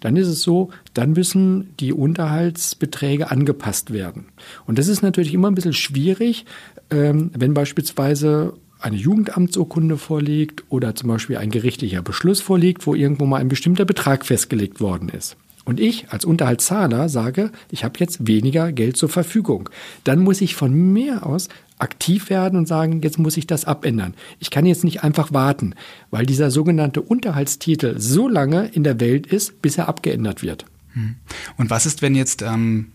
dann 0.00 0.16
ist 0.16 0.28
es 0.28 0.42
so, 0.42 0.70
dann 0.92 1.12
müssen 1.12 1.74
die 1.80 1.92
Unterhaltsbeträge 1.92 3.30
angepasst 3.30 3.92
werden. 3.92 4.26
Und 4.66 4.78
das 4.78 4.88
ist 4.88 5.02
natürlich 5.02 5.34
immer 5.34 5.50
ein 5.50 5.54
bisschen 5.54 5.72
schwierig, 5.72 6.44
ähm, 6.90 7.30
wenn 7.34 7.54
beispielsweise 7.54 8.54
eine 8.80 8.96
Jugendamtsurkunde 8.96 9.96
vorliegt 9.96 10.64
oder 10.68 10.94
zum 10.94 11.08
Beispiel 11.08 11.38
ein 11.38 11.50
gerichtlicher 11.50 12.02
Beschluss 12.02 12.40
vorliegt, 12.40 12.86
wo 12.86 12.94
irgendwo 12.94 13.24
mal 13.24 13.40
ein 13.40 13.48
bestimmter 13.48 13.84
Betrag 13.86 14.26
festgelegt 14.26 14.80
worden 14.80 15.08
ist. 15.08 15.36
Und 15.64 15.80
ich 15.80 16.10
als 16.10 16.24
Unterhaltszahler 16.24 17.08
sage, 17.08 17.50
ich 17.70 17.84
habe 17.84 17.98
jetzt 17.98 18.26
weniger 18.26 18.70
Geld 18.72 18.96
zur 18.96 19.08
Verfügung. 19.08 19.70
Dann 20.04 20.20
muss 20.20 20.40
ich 20.40 20.54
von 20.54 20.72
mir 20.74 21.26
aus 21.26 21.48
aktiv 21.78 22.30
werden 22.30 22.58
und 22.58 22.68
sagen, 22.68 23.00
jetzt 23.02 23.18
muss 23.18 23.36
ich 23.36 23.46
das 23.46 23.64
abändern. 23.64 24.14
Ich 24.38 24.50
kann 24.50 24.66
jetzt 24.66 24.84
nicht 24.84 25.02
einfach 25.02 25.32
warten, 25.32 25.74
weil 26.10 26.26
dieser 26.26 26.50
sogenannte 26.50 27.02
Unterhaltstitel 27.02 27.98
so 27.98 28.28
lange 28.28 28.66
in 28.66 28.84
der 28.84 29.00
Welt 29.00 29.26
ist, 29.26 29.60
bis 29.62 29.78
er 29.78 29.88
abgeändert 29.88 30.42
wird. 30.42 30.66
Hm. 30.92 31.16
Und 31.56 31.70
was 31.70 31.86
ist, 31.86 32.02
wenn 32.02 32.14
jetzt 32.14 32.42
ähm, 32.42 32.92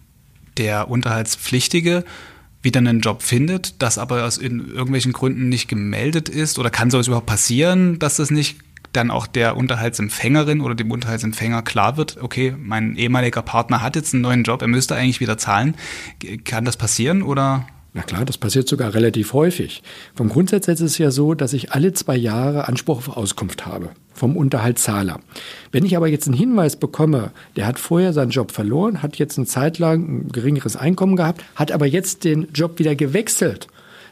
der 0.58 0.90
Unterhaltspflichtige 0.90 2.06
wieder 2.62 2.80
einen 2.80 3.00
Job 3.00 3.22
findet, 3.22 3.82
das 3.82 3.98
aber 3.98 4.26
aus 4.26 4.38
irgendwelchen 4.38 5.14
Gründen 5.14 5.50
nicht 5.50 5.68
gemeldet 5.68 6.30
ist? 6.30 6.60
Oder 6.60 6.70
kann 6.70 6.92
sowas 6.92 7.08
überhaupt 7.08 7.28
passieren, 7.28 8.00
dass 8.00 8.18
das 8.18 8.32
nicht 8.32 8.58
dann 8.94 9.12
auch 9.12 9.28
der 9.28 9.58
Unterhaltsempfängerin 9.58 10.62
oder 10.62 10.76
dem 10.76 10.92
Unterhaltsempfänger 10.92 11.62
klar 11.62 11.98
wird, 11.98 12.18
okay, 12.22 12.56
mein 12.58 12.96
ehemaliger 12.96 13.42
Partner 13.42 13.82
hat 13.82 13.96
jetzt 13.96 14.14
einen 14.14 14.24
neuen 14.24 14.44
Job, 14.44 14.62
er 14.62 14.68
müsste 14.68 14.96
eigentlich 14.96 15.20
wieder 15.20 15.38
zahlen. 15.38 15.76
Kann 16.44 16.66
das 16.66 16.78
passieren 16.78 17.22
oder? 17.22 17.66
Na 17.94 18.04
klar, 18.04 18.24
das 18.24 18.38
passiert 18.38 18.68
sogar 18.68 18.94
relativ 18.94 19.34
häufig. 19.34 19.82
Vom 20.14 20.30
Grundsatz 20.30 20.68
ist 20.68 20.80
es 20.80 21.00
ja 21.00 21.10
so, 21.10 21.34
dass 21.34 21.54
ich 21.54 21.72
alle 21.72 21.92
zwei 21.94 22.16
Jahre 22.16 22.68
Anspruch 22.68 22.98
auf 22.98 23.18
Auskunft 23.18 23.66
habe 23.66 23.90
vom 24.14 24.38
Unterhaltszahler. 24.38 25.20
Wenn 25.72 25.86
ich 25.86 25.98
aber 25.98 26.08
jetzt 26.08 26.28
einen 26.28 26.38
Hinweis 26.38 26.76
bekomme, 26.76 27.32
der 27.56 27.66
hat 27.66 27.80
vorher 27.80 28.14
seinen 28.14 28.30
Job 28.30 28.52
verloren, 28.52 29.02
hat 29.02 29.16
jetzt 29.16 29.38
eine 29.38 29.48
Zeit 29.48 29.80
lang 29.80 30.28
ein 30.28 30.32
geringeres 30.32 30.76
Einkommen 30.76 31.16
gehabt, 31.16 31.44
hat 31.56 31.72
aber 31.72 31.88
jetzt 31.88 32.26
den 32.26 32.50
Job 32.54 32.78
wieder 32.80 32.96
gewechselt, 32.96 33.68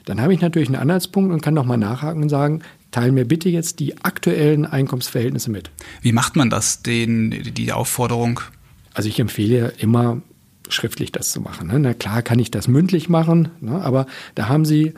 dann 0.05 0.21
habe 0.21 0.33
ich 0.33 0.39
natürlich 0.39 0.69
einen 0.69 0.81
Anhaltspunkt 0.81 1.33
und 1.33 1.41
kann 1.41 1.53
nochmal 1.53 1.77
nachhaken 1.77 2.23
und 2.23 2.29
sagen, 2.29 2.61
teile 2.91 3.11
mir 3.11 3.25
bitte 3.25 3.49
jetzt 3.49 3.79
die 3.79 3.97
aktuellen 4.03 4.65
Einkommensverhältnisse 4.65 5.51
mit. 5.51 5.69
Wie 6.01 6.11
macht 6.11 6.35
man 6.35 6.49
das, 6.49 6.81
den, 6.81 7.53
die 7.53 7.71
Aufforderung? 7.71 8.39
Also 8.93 9.09
ich 9.09 9.19
empfehle 9.19 9.73
immer 9.77 10.21
schriftlich 10.69 11.11
das 11.11 11.31
zu 11.31 11.41
machen. 11.41 11.67
Ne? 11.67 11.79
Na 11.79 11.93
klar 11.93 12.21
kann 12.21 12.39
ich 12.39 12.51
das 12.51 12.67
mündlich 12.67 13.09
machen, 13.09 13.49
ne? 13.61 13.81
aber 13.81 14.05
da 14.35 14.49
haben 14.49 14.65
Sie 14.65 14.93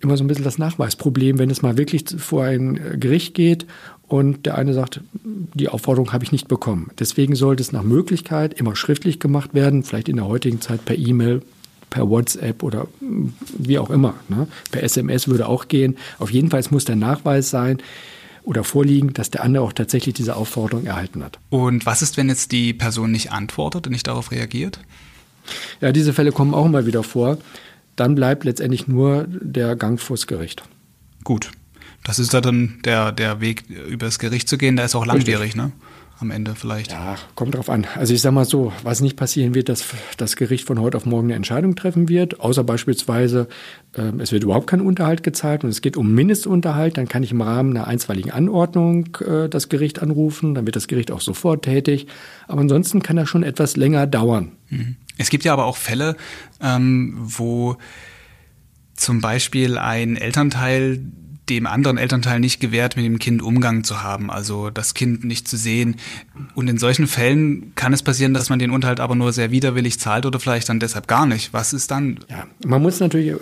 immer 0.00 0.16
so 0.16 0.24
ein 0.24 0.26
bisschen 0.26 0.44
das 0.44 0.58
Nachweisproblem, 0.58 1.38
wenn 1.38 1.50
es 1.50 1.62
mal 1.62 1.78
wirklich 1.78 2.04
vor 2.18 2.44
ein 2.44 2.98
Gericht 2.98 3.34
geht 3.34 3.66
und 4.08 4.46
der 4.46 4.58
eine 4.58 4.74
sagt, 4.74 5.00
die 5.22 5.68
Aufforderung 5.68 6.12
habe 6.12 6.24
ich 6.24 6.32
nicht 6.32 6.48
bekommen. 6.48 6.90
Deswegen 6.98 7.36
sollte 7.36 7.62
es 7.62 7.72
nach 7.72 7.84
Möglichkeit 7.84 8.54
immer 8.54 8.74
schriftlich 8.74 9.20
gemacht 9.20 9.54
werden, 9.54 9.84
vielleicht 9.84 10.08
in 10.08 10.16
der 10.16 10.26
heutigen 10.26 10.60
Zeit 10.60 10.84
per 10.84 10.98
E-Mail, 10.98 11.42
per 11.92 12.08
WhatsApp 12.08 12.62
oder 12.62 12.88
wie 13.00 13.78
auch 13.78 13.90
immer. 13.90 14.14
Ne? 14.28 14.48
Per 14.70 14.82
SMS 14.82 15.28
würde 15.28 15.46
auch 15.46 15.68
gehen. 15.68 15.96
Auf 16.18 16.30
jeden 16.30 16.50
Fall 16.50 16.64
muss 16.70 16.86
der 16.86 16.96
Nachweis 16.96 17.50
sein, 17.50 17.78
oder 18.44 18.64
vorliegen, 18.64 19.12
dass 19.12 19.30
der 19.30 19.44
andere 19.44 19.62
auch 19.62 19.72
tatsächlich 19.72 20.14
diese 20.14 20.34
Aufforderung 20.34 20.84
erhalten 20.84 21.22
hat. 21.22 21.38
Und 21.50 21.86
was 21.86 22.02
ist, 22.02 22.16
wenn 22.16 22.28
jetzt 22.28 22.50
die 22.50 22.72
Person 22.72 23.12
nicht 23.12 23.30
antwortet 23.30 23.86
und 23.86 23.92
nicht 23.92 24.06
darauf 24.06 24.32
reagiert? 24.32 24.80
Ja, 25.80 25.92
diese 25.92 26.12
Fälle 26.12 26.32
kommen 26.32 26.54
auch 26.54 26.66
immer 26.66 26.86
wieder 26.86 27.02
vor. 27.02 27.38
Dann 27.94 28.14
bleibt 28.14 28.44
letztendlich 28.44 28.88
nur 28.88 29.26
der 29.28 29.76
Gang 29.76 30.00
vors 30.00 30.26
Gericht. 30.26 30.62
Gut. 31.24 31.50
Das 32.04 32.18
ist 32.18 32.32
ja 32.32 32.40
dann 32.40 32.80
der, 32.84 33.12
der 33.12 33.40
Weg, 33.40 33.70
übers 33.70 34.18
Gericht 34.18 34.48
zu 34.48 34.58
gehen. 34.58 34.76
Da 34.76 34.84
ist 34.84 34.96
auch 34.96 35.06
langwierig, 35.06 35.54
ne? 35.54 35.70
Am 36.22 36.30
Ende 36.30 36.54
vielleicht. 36.54 36.92
Ja, 36.92 37.16
kommt 37.34 37.54
drauf 37.54 37.68
an. 37.68 37.86
Also 37.96 38.14
ich 38.14 38.20
sage 38.20 38.34
mal 38.34 38.44
so, 38.44 38.72
was 38.82 39.00
nicht 39.00 39.16
passieren 39.16 39.54
wird, 39.54 39.68
dass 39.68 39.84
das 40.16 40.36
Gericht 40.36 40.66
von 40.66 40.80
heute 40.80 40.96
auf 40.96 41.04
morgen 41.04 41.26
eine 41.26 41.34
Entscheidung 41.34 41.76
treffen 41.76 42.08
wird, 42.08 42.40
außer 42.40 42.64
beispielsweise, 42.64 43.48
äh, 43.94 44.12
es 44.18 44.32
wird 44.32 44.44
überhaupt 44.44 44.68
kein 44.68 44.80
Unterhalt 44.80 45.22
gezahlt 45.22 45.64
und 45.64 45.70
es 45.70 45.82
geht 45.82 45.96
um 45.96 46.14
Mindestunterhalt, 46.14 46.96
dann 46.96 47.08
kann 47.08 47.22
ich 47.22 47.32
im 47.32 47.42
Rahmen 47.42 47.76
einer 47.76 47.86
einstweiligen 47.86 48.30
Anordnung 48.30 49.16
äh, 49.26 49.48
das 49.48 49.68
Gericht 49.68 50.00
anrufen, 50.00 50.54
dann 50.54 50.64
wird 50.64 50.76
das 50.76 50.88
Gericht 50.88 51.10
auch 51.10 51.20
sofort 51.20 51.64
tätig. 51.64 52.06
Aber 52.48 52.60
ansonsten 52.60 53.02
kann 53.02 53.16
das 53.16 53.28
schon 53.28 53.42
etwas 53.42 53.76
länger 53.76 54.06
dauern. 54.06 54.52
Mhm. 54.70 54.96
Es 55.18 55.28
gibt 55.28 55.44
ja 55.44 55.52
aber 55.52 55.66
auch 55.66 55.76
Fälle, 55.76 56.16
ähm, 56.62 57.14
wo 57.18 57.76
zum 58.94 59.20
Beispiel 59.20 59.78
ein 59.78 60.16
Elternteil 60.16 61.00
dem 61.48 61.66
anderen 61.66 61.98
Elternteil 61.98 62.40
nicht 62.40 62.60
gewährt, 62.60 62.96
mit 62.96 63.04
dem 63.04 63.18
Kind 63.18 63.42
Umgang 63.42 63.84
zu 63.84 64.02
haben, 64.02 64.30
also 64.30 64.70
das 64.70 64.94
Kind 64.94 65.24
nicht 65.24 65.48
zu 65.48 65.56
sehen. 65.56 65.96
Und 66.54 66.68
in 66.68 66.78
solchen 66.78 67.06
Fällen 67.06 67.74
kann 67.74 67.92
es 67.92 68.02
passieren, 68.02 68.32
dass 68.32 68.48
man 68.48 68.58
den 68.58 68.70
Unterhalt 68.70 69.00
aber 69.00 69.14
nur 69.14 69.32
sehr 69.32 69.50
widerwillig 69.50 69.98
zahlt 69.98 70.24
oder 70.24 70.38
vielleicht 70.38 70.68
dann 70.68 70.80
deshalb 70.80 71.08
gar 71.08 71.26
nicht. 71.26 71.52
Was 71.52 71.72
ist 71.72 71.90
dann? 71.90 72.20
Ja, 72.30 72.46
man 72.64 72.80
muss 72.82 73.00
natürlich 73.00 73.34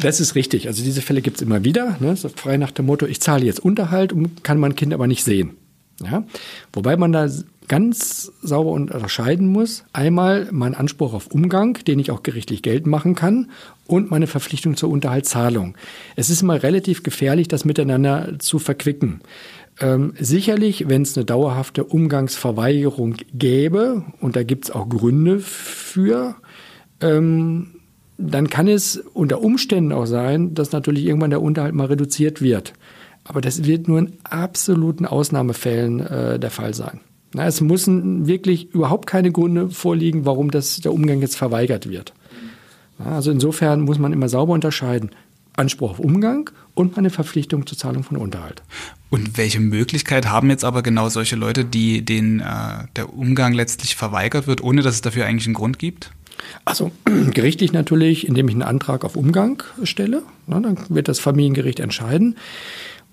das 0.00 0.20
ist 0.20 0.34
richtig. 0.34 0.66
Also 0.66 0.82
diese 0.84 1.02
Fälle 1.02 1.22
gibt 1.22 1.36
es 1.36 1.42
immer 1.42 1.64
wieder. 1.64 1.96
Ne? 2.00 2.14
So 2.16 2.28
frei 2.28 2.56
nach 2.56 2.70
dem 2.70 2.86
Motto, 2.86 3.06
ich 3.06 3.20
zahle 3.20 3.44
jetzt 3.44 3.60
Unterhalt 3.60 4.12
und 4.12 4.44
kann 4.44 4.58
mein 4.58 4.76
Kind 4.76 4.92
aber 4.92 5.06
nicht 5.06 5.24
sehen. 5.24 5.56
Ja? 6.02 6.24
Wobei 6.72 6.96
man 6.96 7.12
da 7.12 7.28
ganz 7.70 8.32
sauber 8.42 8.72
unterscheiden 8.72 9.46
muss. 9.46 9.84
Einmal 9.92 10.48
mein 10.50 10.74
Anspruch 10.74 11.14
auf 11.14 11.28
Umgang, 11.28 11.74
den 11.86 12.00
ich 12.00 12.10
auch 12.10 12.24
gerichtlich 12.24 12.62
geltend 12.62 12.88
machen 12.88 13.14
kann, 13.14 13.48
und 13.86 14.10
meine 14.10 14.26
Verpflichtung 14.26 14.76
zur 14.76 14.90
Unterhaltszahlung. 14.90 15.76
Es 16.16 16.30
ist 16.30 16.42
immer 16.42 16.64
relativ 16.64 17.04
gefährlich, 17.04 17.46
das 17.46 17.64
miteinander 17.64 18.40
zu 18.40 18.58
verquicken. 18.58 19.20
Ähm, 19.80 20.14
sicherlich, 20.18 20.88
wenn 20.88 21.02
es 21.02 21.16
eine 21.16 21.24
dauerhafte 21.24 21.84
Umgangsverweigerung 21.84 23.14
gäbe, 23.32 24.04
und 24.20 24.34
da 24.34 24.42
gibt 24.42 24.64
es 24.64 24.70
auch 24.72 24.88
Gründe 24.88 25.38
für, 25.38 26.34
ähm, 27.00 27.76
dann 28.18 28.50
kann 28.50 28.66
es 28.66 28.96
unter 28.96 29.42
Umständen 29.42 29.92
auch 29.92 30.06
sein, 30.06 30.54
dass 30.54 30.72
natürlich 30.72 31.04
irgendwann 31.04 31.30
der 31.30 31.40
Unterhalt 31.40 31.74
mal 31.74 31.86
reduziert 31.86 32.42
wird. 32.42 32.72
Aber 33.22 33.40
das 33.40 33.64
wird 33.64 33.86
nur 33.86 34.00
in 34.00 34.14
absoluten 34.24 35.06
Ausnahmefällen 35.06 36.00
äh, 36.00 36.40
der 36.40 36.50
Fall 36.50 36.74
sein. 36.74 37.00
Na, 37.32 37.46
es 37.46 37.60
müssen 37.60 38.26
wirklich 38.26 38.72
überhaupt 38.74 39.06
keine 39.06 39.30
Gründe 39.30 39.70
vorliegen, 39.70 40.24
warum 40.26 40.50
das, 40.50 40.80
der 40.80 40.92
Umgang 40.92 41.20
jetzt 41.20 41.36
verweigert 41.36 41.88
wird. 41.88 42.12
Ja, 42.98 43.12
also 43.12 43.30
insofern 43.30 43.82
muss 43.82 43.98
man 43.98 44.12
immer 44.12 44.28
sauber 44.28 44.52
unterscheiden. 44.52 45.10
Anspruch 45.56 45.92
auf 45.92 45.98
Umgang 45.98 46.50
und 46.74 46.96
meine 46.96 47.10
Verpflichtung 47.10 47.66
zur 47.66 47.76
Zahlung 47.76 48.02
von 48.02 48.16
Unterhalt. 48.16 48.62
Und 49.10 49.36
welche 49.36 49.60
Möglichkeit 49.60 50.28
haben 50.28 50.50
jetzt 50.50 50.64
aber 50.64 50.82
genau 50.82 51.08
solche 51.08 51.36
Leute, 51.36 51.64
die 51.64 52.02
denen 52.02 52.40
äh, 52.40 52.86
der 52.96 53.12
Umgang 53.12 53.52
letztlich 53.52 53.96
verweigert 53.96 54.46
wird, 54.46 54.62
ohne 54.62 54.82
dass 54.82 54.94
es 54.94 55.00
dafür 55.00 55.26
eigentlich 55.26 55.46
einen 55.46 55.54
Grund 55.54 55.78
gibt? 55.78 56.12
Also 56.64 56.90
gerichtlich 57.34 57.72
natürlich, 57.72 58.26
indem 58.26 58.48
ich 58.48 58.54
einen 58.54 58.62
Antrag 58.62 59.04
auf 59.04 59.16
Umgang 59.16 59.62
stelle. 59.82 60.22
Na, 60.46 60.60
dann 60.60 60.78
wird 60.88 61.08
das 61.08 61.20
Familiengericht 61.20 61.80
entscheiden. 61.80 62.36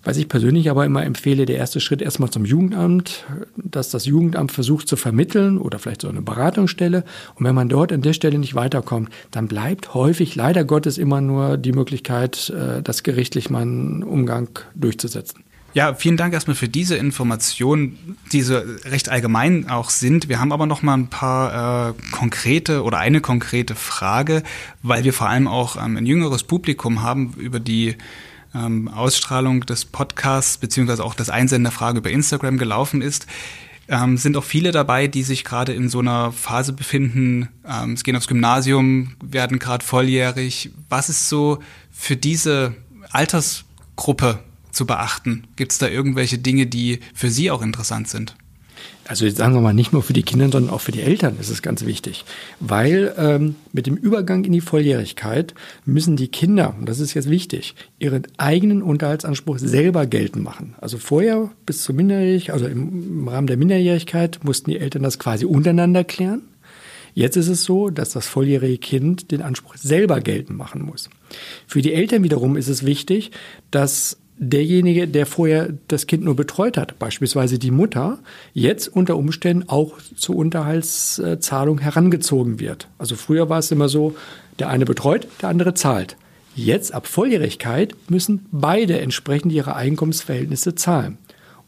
Was 0.07 0.15
ich 0.15 0.29
persönlich 0.29 0.69
aber 0.69 0.85
immer 0.85 1.03
empfehle, 1.03 1.45
der 1.45 1.57
erste 1.57 1.81
Schritt 1.81 2.01
erstmal 2.01 2.29
zum 2.29 2.45
Jugendamt, 2.45 3.25
dass 3.57 3.89
das 3.89 4.05
Jugendamt 4.05 4.53
versucht 4.53 4.87
zu 4.87 4.95
vermitteln 4.95 5.57
oder 5.57 5.79
vielleicht 5.79 6.03
so 6.03 6.07
eine 6.07 6.21
Beratungsstelle. 6.21 7.03
Und 7.35 7.43
wenn 7.43 7.53
man 7.53 7.67
dort 7.67 7.91
an 7.91 8.01
der 8.03 8.13
Stelle 8.13 8.39
nicht 8.39 8.55
weiterkommt, 8.55 9.09
dann 9.31 9.49
bleibt 9.49 9.93
häufig 9.93 10.33
leider 10.35 10.63
Gottes 10.63 10.97
immer 10.97 11.19
nur 11.19 11.57
die 11.57 11.73
Möglichkeit, 11.73 12.49
äh, 12.51 12.81
das 12.81 13.03
gerichtlich 13.03 13.49
mal 13.49 13.63
einen 13.63 14.01
Umgang 14.01 14.47
durchzusetzen. 14.75 15.43
Ja, 15.73 15.93
vielen 15.93 16.15
Dank 16.15 16.33
erstmal 16.33 16.55
für 16.55 16.69
diese 16.69 16.95
Informationen, 16.95 18.17
die 18.31 18.43
so 18.43 18.55
recht 18.85 19.09
allgemein 19.09 19.69
auch 19.69 19.89
sind. 19.89 20.29
Wir 20.29 20.39
haben 20.39 20.53
aber 20.53 20.67
noch 20.67 20.83
mal 20.83 20.93
ein 20.93 21.09
paar 21.09 21.89
äh, 21.89 21.93
konkrete 22.11 22.83
oder 22.83 22.99
eine 22.99 23.19
konkrete 23.19 23.75
Frage, 23.75 24.43
weil 24.83 25.03
wir 25.03 25.11
vor 25.11 25.27
allem 25.27 25.49
auch 25.49 25.75
ähm, 25.75 25.97
ein 25.97 26.05
jüngeres 26.05 26.43
Publikum 26.43 27.03
haben 27.03 27.33
über 27.37 27.59
die 27.59 27.97
ähm, 28.53 28.87
Ausstrahlung 28.87 29.65
des 29.65 29.85
Podcasts 29.85 30.57
beziehungsweise 30.57 31.03
auch 31.03 31.13
das 31.13 31.29
Einsenden 31.29 31.65
der 31.65 31.71
Frage 31.71 31.99
über 31.99 32.09
Instagram 32.09 32.57
gelaufen 32.57 33.01
ist, 33.01 33.27
ähm, 33.89 34.17
sind 34.17 34.35
auch 34.35 34.43
viele 34.43 34.71
dabei, 34.71 35.07
die 35.07 35.23
sich 35.23 35.43
gerade 35.43 35.73
in 35.73 35.89
so 35.89 35.99
einer 35.99 36.31
Phase 36.31 36.73
befinden. 36.73 37.49
Ähm, 37.65 37.93
es 37.93 38.03
gehen 38.03 38.15
aufs 38.15 38.27
Gymnasium, 38.27 39.15
werden 39.23 39.59
gerade 39.59 39.85
volljährig. 39.85 40.71
Was 40.89 41.09
ist 41.09 41.29
so 41.29 41.59
für 41.91 42.17
diese 42.17 42.75
Altersgruppe 43.11 44.39
zu 44.71 44.85
beachten? 44.85 45.47
Gibt 45.55 45.71
es 45.71 45.77
da 45.77 45.87
irgendwelche 45.87 46.37
Dinge, 46.37 46.67
die 46.67 46.99
für 47.13 47.29
Sie 47.29 47.49
auch 47.49 47.61
interessant 47.61 48.09
sind? 48.09 48.35
Also 49.07 49.29
sagen 49.29 49.53
wir 49.53 49.61
mal, 49.61 49.73
nicht 49.73 49.93
nur 49.93 50.03
für 50.03 50.13
die 50.13 50.23
Kinder, 50.23 50.49
sondern 50.49 50.73
auch 50.73 50.81
für 50.81 50.91
die 50.91 51.01
Eltern 51.01 51.37
ist 51.39 51.49
es 51.49 51.61
ganz 51.61 51.85
wichtig. 51.85 52.25
Weil 52.59 53.13
ähm, 53.17 53.55
mit 53.71 53.87
dem 53.87 53.95
Übergang 53.95 54.43
in 54.43 54.51
die 54.51 54.61
Volljährigkeit 54.61 55.53
müssen 55.85 56.15
die 56.15 56.27
Kinder, 56.27 56.75
und 56.77 56.87
das 56.87 56.99
ist 56.99 57.13
jetzt 57.13 57.29
wichtig, 57.29 57.75
ihren 57.99 58.23
eigenen 58.37 58.81
Unterhaltsanspruch 58.81 59.59
selber 59.59 60.05
geltend 60.05 60.43
machen. 60.43 60.75
Also 60.79 60.97
vorher 60.97 61.51
bis 61.65 61.83
zur 61.83 61.95
Minderjährigkeit, 61.95 62.53
also 62.53 62.67
im, 62.67 63.21
im 63.21 63.27
Rahmen 63.27 63.47
der 63.47 63.57
Minderjährigkeit 63.57 64.39
mussten 64.43 64.71
die 64.71 64.77
Eltern 64.77 65.03
das 65.03 65.19
quasi 65.19 65.45
untereinander 65.45 66.03
klären. 66.03 66.41
Jetzt 67.13 67.35
ist 67.35 67.47
es 67.47 67.63
so, 67.63 67.89
dass 67.89 68.11
das 68.11 68.27
volljährige 68.27 68.77
Kind 68.77 69.31
den 69.31 69.41
Anspruch 69.41 69.75
selber 69.75 70.21
geltend 70.21 70.57
machen 70.57 70.83
muss. 70.83 71.09
Für 71.65 71.81
die 71.81 71.93
Eltern 71.93 72.23
wiederum 72.23 72.57
ist 72.57 72.67
es 72.67 72.85
wichtig, 72.85 73.31
dass 73.71 74.17
derjenige, 74.37 75.07
der 75.07 75.25
vorher 75.25 75.73
das 75.87 76.07
Kind 76.07 76.23
nur 76.23 76.35
betreut 76.35 76.77
hat, 76.77 76.99
beispielsweise 76.99 77.59
die 77.59 77.71
Mutter, 77.71 78.19
jetzt 78.53 78.87
unter 78.87 79.17
Umständen 79.17 79.67
auch 79.67 79.93
zur 80.15 80.35
Unterhaltszahlung 80.35 81.79
herangezogen 81.79 82.59
wird. 82.59 82.87
Also 82.97 83.15
früher 83.15 83.49
war 83.49 83.59
es 83.59 83.71
immer 83.71 83.89
so, 83.89 84.15
der 84.59 84.69
eine 84.69 84.85
betreut, 84.85 85.27
der 85.41 85.49
andere 85.49 85.73
zahlt. 85.73 86.17
Jetzt 86.55 86.93
ab 86.93 87.07
Volljährigkeit 87.07 87.95
müssen 88.09 88.45
beide 88.51 88.99
entsprechend 88.99 89.51
ihre 89.51 89.75
Einkommensverhältnisse 89.75 90.75
zahlen. 90.75 91.17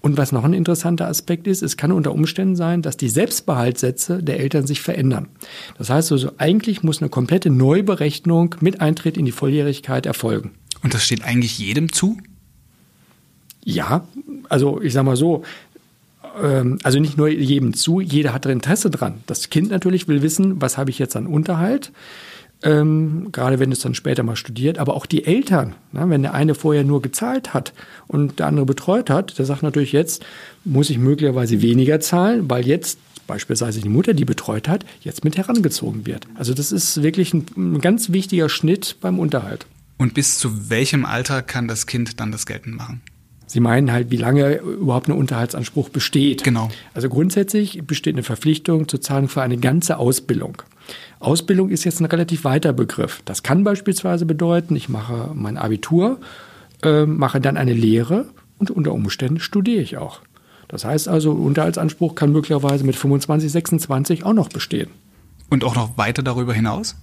Und 0.01 0.17
was 0.17 0.31
noch 0.31 0.45
ein 0.45 0.53
interessanter 0.53 1.07
Aspekt 1.07 1.45
ist, 1.45 1.61
es 1.61 1.75
kann 1.75 1.91
unter 1.91 2.13
Umständen 2.13 2.55
sein, 2.55 2.81
dass 2.81 2.95
die 2.95 3.09
Selbstbehaltssätze 3.09 4.23
der 4.23 4.39
Eltern 4.39 4.65
sich 4.65 4.81
verändern. 4.81 5.27
Das 5.77 5.89
heißt 5.89 6.11
also, 6.11 6.31
eigentlich 6.37 6.83
muss 6.83 7.01
eine 7.01 7.09
komplette 7.09 7.49
Neuberechnung 7.49 8.55
mit 8.61 8.79
Eintritt 8.79 9.17
in 9.17 9.25
die 9.25 9.33
Volljährigkeit 9.33 10.05
erfolgen. 10.05 10.51
Und 10.81 10.93
das 10.93 11.03
steht 11.03 11.23
eigentlich 11.23 11.59
jedem 11.59 11.91
zu? 11.91 12.17
Ja, 13.63 14.07
also 14.47 14.81
ich 14.81 14.93
sage 14.93 15.05
mal 15.05 15.15
so, 15.15 15.43
ähm, 16.41 16.79
also 16.83 16.99
nicht 16.99 17.17
nur 17.17 17.29
jedem 17.29 17.73
zu, 17.73 17.99
jeder 17.99 18.33
hat 18.33 18.45
Interesse 18.45 18.89
dran. 18.89 19.23
Das 19.25 19.49
Kind 19.49 19.69
natürlich 19.69 20.07
will 20.07 20.21
wissen, 20.21 20.61
was 20.61 20.77
habe 20.77 20.89
ich 20.89 20.99
jetzt 20.99 21.15
an 21.15 21.27
Unterhalt, 21.27 21.91
ähm, 22.61 23.29
gerade 23.31 23.59
wenn 23.59 23.71
es 23.71 23.79
dann 23.79 23.95
später 23.95 24.23
mal 24.23 24.35
studiert, 24.35 24.79
aber 24.79 24.95
auch 24.95 25.05
die 25.05 25.25
Eltern, 25.25 25.75
ne, 25.93 26.09
wenn 26.09 26.23
der 26.23 26.33
eine 26.33 26.55
vorher 26.55 26.83
nur 26.83 27.01
gezahlt 27.01 27.53
hat 27.53 27.73
und 28.07 28.39
der 28.39 28.47
andere 28.47 28.65
betreut 28.65 29.09
hat, 29.09 29.39
der 29.39 29.45
sagt 29.45 29.63
natürlich 29.63 29.93
jetzt, 29.93 30.25
muss 30.65 30.89
ich 30.89 30.97
möglicherweise 30.97 31.61
weniger 31.61 32.01
zahlen, 32.01 32.49
weil 32.49 32.67
jetzt 32.67 32.99
beispielsweise 33.27 33.79
die 33.79 33.89
Mutter, 33.89 34.13
die 34.13 34.25
betreut 34.25 34.67
hat, 34.67 34.85
jetzt 35.01 35.23
mit 35.23 35.37
herangezogen 35.37 36.05
wird. 36.05 36.27
Also 36.35 36.53
das 36.53 36.71
ist 36.71 37.01
wirklich 37.01 37.33
ein, 37.33 37.45
ein 37.55 37.79
ganz 37.79 38.11
wichtiger 38.11 38.49
Schnitt 38.49 38.97
beim 38.99 39.19
Unterhalt. 39.19 39.67
Und 39.97 40.13
bis 40.13 40.39
zu 40.39 40.69
welchem 40.69 41.05
Alter 41.05 41.41
kann 41.41 41.67
das 41.67 41.85
Kind 41.85 42.19
dann 42.19 42.31
das 42.31 42.45
geltend 42.45 42.75
machen? 42.75 43.01
Sie 43.49 43.61
meinen 43.61 43.91
halt, 43.91 44.11
wie 44.11 44.17
lange 44.17 44.57
überhaupt 44.57 45.07
ein 45.09 45.13
Unterhaltsanspruch 45.13 45.89
besteht. 45.89 46.43
Genau. 46.43 46.69
Also 46.93 47.09
grundsätzlich 47.09 47.81
besteht 47.83 48.13
eine 48.13 48.21
Verpflichtung 48.21 48.87
zur 48.87 49.01
Zahlung 49.01 49.27
für 49.27 49.41
eine 49.41 49.57
ganze 49.57 49.97
Ausbildung. 49.97 50.61
Ausbildung 51.19 51.69
ist 51.69 51.83
jetzt 51.83 51.99
ein 51.99 52.05
relativ 52.05 52.43
weiter 52.43 52.73
Begriff. 52.73 53.23
Das 53.25 53.41
kann 53.41 53.63
beispielsweise 53.63 54.27
bedeuten, 54.27 54.75
ich 54.75 54.87
mache 54.87 55.31
mein 55.33 55.57
Abitur, 55.57 56.19
äh, 56.83 57.07
mache 57.07 57.41
dann 57.41 57.57
eine 57.57 57.73
Lehre 57.73 58.25
und 58.59 58.69
unter 58.69 58.93
Umständen 58.93 59.39
studiere 59.39 59.81
ich 59.81 59.97
auch. 59.97 60.21
Das 60.67 60.85
heißt 60.85 61.07
also, 61.07 61.31
Unterhaltsanspruch 61.31 62.13
kann 62.13 62.31
möglicherweise 62.31 62.83
mit 62.83 62.95
25, 62.95 63.51
26 63.51 64.25
auch 64.25 64.33
noch 64.33 64.49
bestehen. 64.49 64.91
Und 65.49 65.63
auch 65.63 65.75
noch 65.75 65.97
weiter 65.97 66.21
darüber 66.21 66.53
hinaus? 66.53 66.95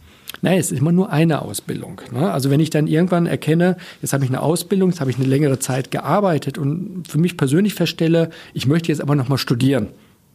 Nein, 0.42 0.58
es 0.58 0.70
ist 0.70 0.78
immer 0.78 0.92
nur 0.92 1.10
eine 1.10 1.42
Ausbildung. 1.42 2.00
Ne? 2.12 2.30
Also 2.30 2.50
wenn 2.50 2.60
ich 2.60 2.70
dann 2.70 2.86
irgendwann 2.86 3.26
erkenne, 3.26 3.76
jetzt 4.02 4.12
habe 4.12 4.24
ich 4.24 4.30
eine 4.30 4.42
Ausbildung, 4.42 4.90
jetzt 4.90 5.00
habe 5.00 5.10
ich 5.10 5.16
eine 5.16 5.26
längere 5.26 5.58
Zeit 5.58 5.90
gearbeitet 5.90 6.58
und 6.58 7.04
für 7.08 7.18
mich 7.18 7.36
persönlich 7.36 7.74
feststelle, 7.74 8.30
ich 8.52 8.66
möchte 8.66 8.88
jetzt 8.88 9.00
aber 9.00 9.14
noch 9.14 9.28
mal 9.28 9.38
studieren, 9.38 9.88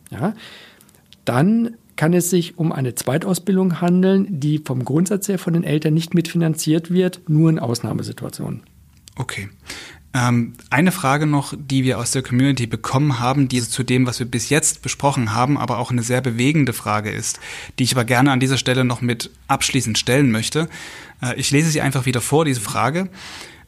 ja, 0.10 0.34
dann 1.26 1.76
kann 1.96 2.14
es 2.14 2.30
sich 2.30 2.58
um 2.58 2.72
eine 2.72 2.96
Zweitausbildung 2.96 3.80
handeln, 3.80 4.40
die 4.40 4.58
vom 4.58 4.86
Grundsatz 4.86 5.28
her 5.28 5.38
von 5.38 5.54
den 5.54 5.64
Eltern 5.64 5.94
nicht 5.94 6.14
mitfinanziert 6.16 6.90
wird, 6.90 7.22
nur 7.30 7.50
in 7.50 7.60
Ausnahmesituationen. 7.60 8.64
Okay. 9.18 9.50
Ähm, 10.13 10.54
eine 10.69 10.91
Frage 10.91 11.26
noch, 11.26 11.54
die 11.58 11.86
wir 11.86 11.97
aus 11.97 12.12
der 12.12 12.21
Community 12.21 12.67
bekommen 12.67 13.19
haben, 13.19 13.47
die 13.47 13.62
zu 13.62 13.84
dem, 13.84 14.06
was 14.06 14.19
wir 14.19 14.26
bis 14.26 14.50
jetzt 14.50 14.82
besprochen 14.82 15.34
haben, 15.34 15.58
aber 15.58 15.78
auch 15.78 15.89
eine 15.89 16.04
sehr 16.04 16.19
bewegende 16.19 16.74
Frage 16.74 17.12
ist, 17.12 17.39
die 17.80 17.86
ich 17.86 17.93
aber 17.93 18.04
gerne 18.04 18.32
an 18.32 18.41
dieser 18.41 18.58
Stelle 18.58 18.84
noch 18.84 19.00
mit 19.00 19.30
abschließend 19.47 19.97
stellen 19.97 20.30
möchte. 20.32 20.67
Äh, 21.21 21.36
ich 21.39 21.52
lese 21.52 21.69
sie 21.69 21.82
einfach 21.82 22.06
wieder 22.06 22.19
vor, 22.19 22.43
diese 22.43 22.60
Frage. 22.60 23.10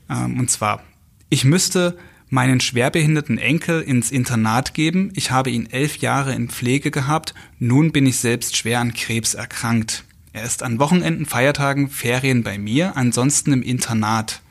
Ähm, 0.10 0.38
und 0.38 0.52
zwar, 0.52 0.84
ich 1.30 1.46
müsste 1.46 1.98
meinen 2.30 2.60
schwerbehinderten 2.60 3.38
Enkel 3.38 3.82
ins 3.82 4.12
Internat 4.12 4.74
geben. 4.74 5.12
Ich 5.16 5.32
habe 5.32 5.52
ihn 5.52 5.68
elf 5.68 5.98
Jahre 5.98 6.34
in 6.34 6.50
Pflege 6.50 6.92
gehabt. 6.92 7.34
Nun 7.60 7.92
bin 7.92 8.06
ich 8.06 8.18
selbst 8.18 8.58
schwer 8.58 8.80
an 8.80 8.94
Krebs 8.94 9.34
erkrankt. 9.34 10.04
Er 10.34 10.44
ist 10.44 10.64
an 10.64 10.80
Wochenenden, 10.80 11.28
Feiertagen, 11.28 11.90
Ferien 11.90 12.42
bei 12.44 12.58
mir, 12.58 12.98
ansonsten 12.98 13.54
im 13.54 13.62
Internat. 13.62 14.42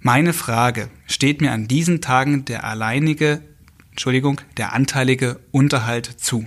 Meine 0.00 0.32
Frage, 0.32 0.90
steht 1.06 1.40
mir 1.40 1.52
an 1.52 1.66
diesen 1.66 2.00
Tagen 2.00 2.44
der 2.44 2.64
alleinige, 2.64 3.42
Entschuldigung, 3.90 4.40
der 4.56 4.72
anteilige 4.72 5.40
Unterhalt 5.50 6.06
zu? 6.06 6.44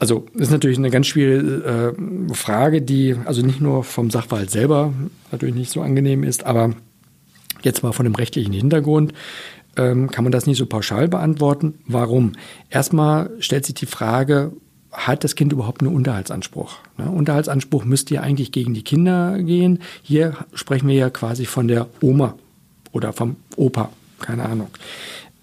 Also 0.00 0.26
das 0.32 0.48
ist 0.48 0.50
natürlich 0.50 0.78
eine 0.78 0.90
ganz 0.90 1.06
schwierige 1.06 1.94
äh, 1.96 2.34
Frage, 2.34 2.82
die 2.82 3.14
also 3.24 3.42
nicht 3.42 3.60
nur 3.60 3.84
vom 3.84 4.10
Sachverhalt 4.10 4.50
selber 4.50 4.92
natürlich 5.30 5.54
nicht 5.54 5.70
so 5.70 5.82
angenehm 5.82 6.24
ist, 6.24 6.44
aber 6.44 6.74
jetzt 7.62 7.82
mal 7.82 7.92
von 7.92 8.04
dem 8.04 8.14
rechtlichen 8.14 8.52
Hintergrund 8.52 9.12
ähm, 9.76 10.10
kann 10.10 10.24
man 10.24 10.32
das 10.32 10.46
nicht 10.46 10.58
so 10.58 10.66
pauschal 10.66 11.06
beantworten. 11.06 11.78
Warum? 11.86 12.32
Erstmal 12.70 13.30
stellt 13.40 13.66
sich 13.66 13.74
die 13.74 13.86
Frage, 13.86 14.52
hat 14.92 15.24
das 15.24 15.34
Kind 15.34 15.52
überhaupt 15.52 15.82
einen 15.82 15.94
Unterhaltsanspruch? 15.94 16.78
Ne? 16.98 17.10
Unterhaltsanspruch 17.10 17.84
müsste 17.84 18.14
ja 18.14 18.22
eigentlich 18.22 18.52
gegen 18.52 18.74
die 18.74 18.82
Kinder 18.82 19.38
gehen. 19.42 19.80
Hier 20.02 20.36
sprechen 20.54 20.88
wir 20.88 20.96
ja 20.96 21.10
quasi 21.10 21.46
von 21.46 21.68
der 21.68 21.86
Oma 22.00 22.34
oder 22.92 23.12
vom 23.12 23.36
Opa, 23.56 23.90
keine 24.20 24.44
Ahnung. 24.46 24.68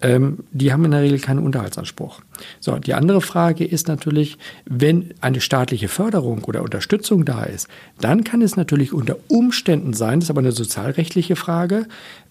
Ähm, 0.00 0.38
die 0.52 0.72
haben 0.72 0.84
in 0.84 0.92
der 0.92 1.02
Regel 1.02 1.18
keinen 1.18 1.40
Unterhaltsanspruch. 1.40 2.20
So, 2.60 2.78
die 2.78 2.94
andere 2.94 3.20
Frage 3.20 3.64
ist 3.64 3.88
natürlich, 3.88 4.38
wenn 4.64 5.12
eine 5.20 5.40
staatliche 5.40 5.88
Förderung 5.88 6.44
oder 6.44 6.62
Unterstützung 6.62 7.24
da 7.24 7.42
ist, 7.42 7.68
dann 8.00 8.22
kann 8.22 8.40
es 8.42 8.56
natürlich 8.56 8.92
unter 8.92 9.16
Umständen 9.26 9.94
sein, 9.94 10.20
das 10.20 10.26
ist 10.26 10.30
aber 10.30 10.40
eine 10.40 10.52
sozialrechtliche 10.52 11.34
Frage, 11.34 11.86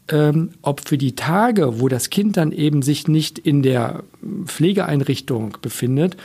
ähm, 0.10 0.52
ob 0.62 0.88
für 0.88 0.98
die 0.98 1.16
Tage, 1.16 1.82
wo 1.82 1.90
das 1.90 2.10
Kind 2.10 2.38
dann 2.38 2.54
eben 2.54 2.82
sich 2.82 3.10
nicht 3.10 3.38
in 3.38 3.62
der 3.62 4.04
Pflegeeinrichtung 4.46 5.58
befindet, 5.62 6.16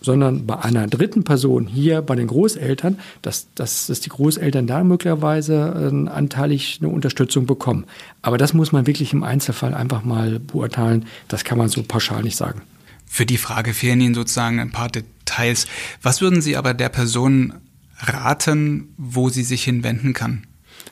sondern 0.00 0.46
bei 0.46 0.58
einer 0.58 0.86
dritten 0.86 1.24
Person, 1.24 1.66
hier 1.66 2.02
bei 2.02 2.16
den 2.16 2.26
Großeltern, 2.26 2.98
dass, 3.22 3.48
dass, 3.54 3.86
dass 3.86 4.00
die 4.00 4.08
Großeltern 4.08 4.66
da 4.66 4.82
möglicherweise 4.84 5.92
äh, 5.92 6.08
anteilig 6.08 6.78
eine 6.80 6.90
Unterstützung 6.90 7.46
bekommen. 7.46 7.84
Aber 8.22 8.38
das 8.38 8.54
muss 8.54 8.72
man 8.72 8.86
wirklich 8.86 9.12
im 9.12 9.22
Einzelfall 9.22 9.74
einfach 9.74 10.04
mal 10.04 10.38
beurteilen. 10.38 11.06
Das 11.28 11.44
kann 11.44 11.58
man 11.58 11.68
so 11.68 11.82
pauschal 11.82 12.22
nicht 12.22 12.36
sagen. 12.36 12.62
Für 13.06 13.26
die 13.26 13.38
Frage 13.38 13.74
fehlen 13.74 14.00
Ihnen 14.00 14.14
sozusagen 14.14 14.60
ein 14.60 14.70
paar 14.70 14.88
Details. 14.88 15.66
Was 16.02 16.20
würden 16.20 16.40
Sie 16.40 16.56
aber 16.56 16.74
der 16.74 16.88
Person 16.88 17.54
raten, 17.98 18.94
wo 18.96 19.28
sie 19.28 19.42
sich 19.42 19.64
hinwenden 19.64 20.12
kann? 20.12 20.44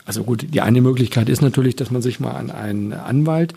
Also 0.05 0.25
gut, 0.25 0.47
die 0.53 0.61
eine 0.61 0.81
Möglichkeit 0.81 1.29
ist 1.29 1.43
natürlich, 1.43 1.77
dass 1.77 1.91
man 1.91 2.03
sich 2.03 2.19
mal 2.19 2.33
an 2.33 2.51
einen 2.51 2.93
Anwalt 2.93 3.53
äh, 3.53 3.57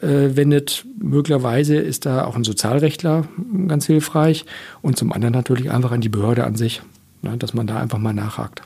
wendet. 0.00 0.84
Möglicherweise 0.98 1.76
ist 1.76 2.06
da 2.06 2.24
auch 2.24 2.36
ein 2.36 2.44
Sozialrechtler 2.44 3.28
ganz 3.68 3.86
hilfreich 3.86 4.44
und 4.82 4.96
zum 4.96 5.12
anderen 5.12 5.34
natürlich 5.34 5.70
einfach 5.70 5.92
an 5.92 6.00
die 6.00 6.08
Behörde 6.08 6.44
an 6.44 6.56
sich, 6.56 6.82
ne, 7.22 7.36
dass 7.36 7.54
man 7.54 7.66
da 7.66 7.80
einfach 7.80 7.98
mal 7.98 8.12
nachhakt. 8.12 8.62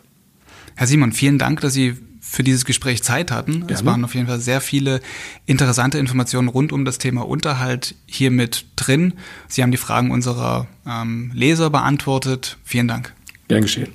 Herr 0.75 0.87
Simon, 0.87 1.13
vielen 1.13 1.39
Dank, 1.39 1.61
dass 1.61 1.73
Sie 1.73 1.97
für 2.21 2.43
dieses 2.43 2.65
Gespräch 2.65 3.03
Zeit 3.03 3.31
hatten. 3.31 3.61
Gerne. 3.61 3.73
Es 3.73 3.85
waren 3.85 4.05
auf 4.05 4.15
jeden 4.15 4.27
Fall 4.27 4.39
sehr 4.39 4.61
viele 4.61 5.01
interessante 5.47 5.99
Informationen 5.99 6.49
rund 6.49 6.73
um 6.73 6.85
das 6.85 6.99
Thema 6.99 7.27
Unterhalt 7.27 7.95
hier 8.07 8.31
mit 8.31 8.67
drin. 8.77 9.15
Sie 9.49 9.63
haben 9.63 9.71
die 9.71 9.79
Fragen 9.79 10.11
unserer 10.11 10.67
ähm, 10.87 11.31
Leser 11.35 11.71
beantwortet. 11.71 12.59
Vielen 12.65 12.89
Dank. 12.89 13.15
Gern 13.49 13.63
geschehen. 13.63 13.89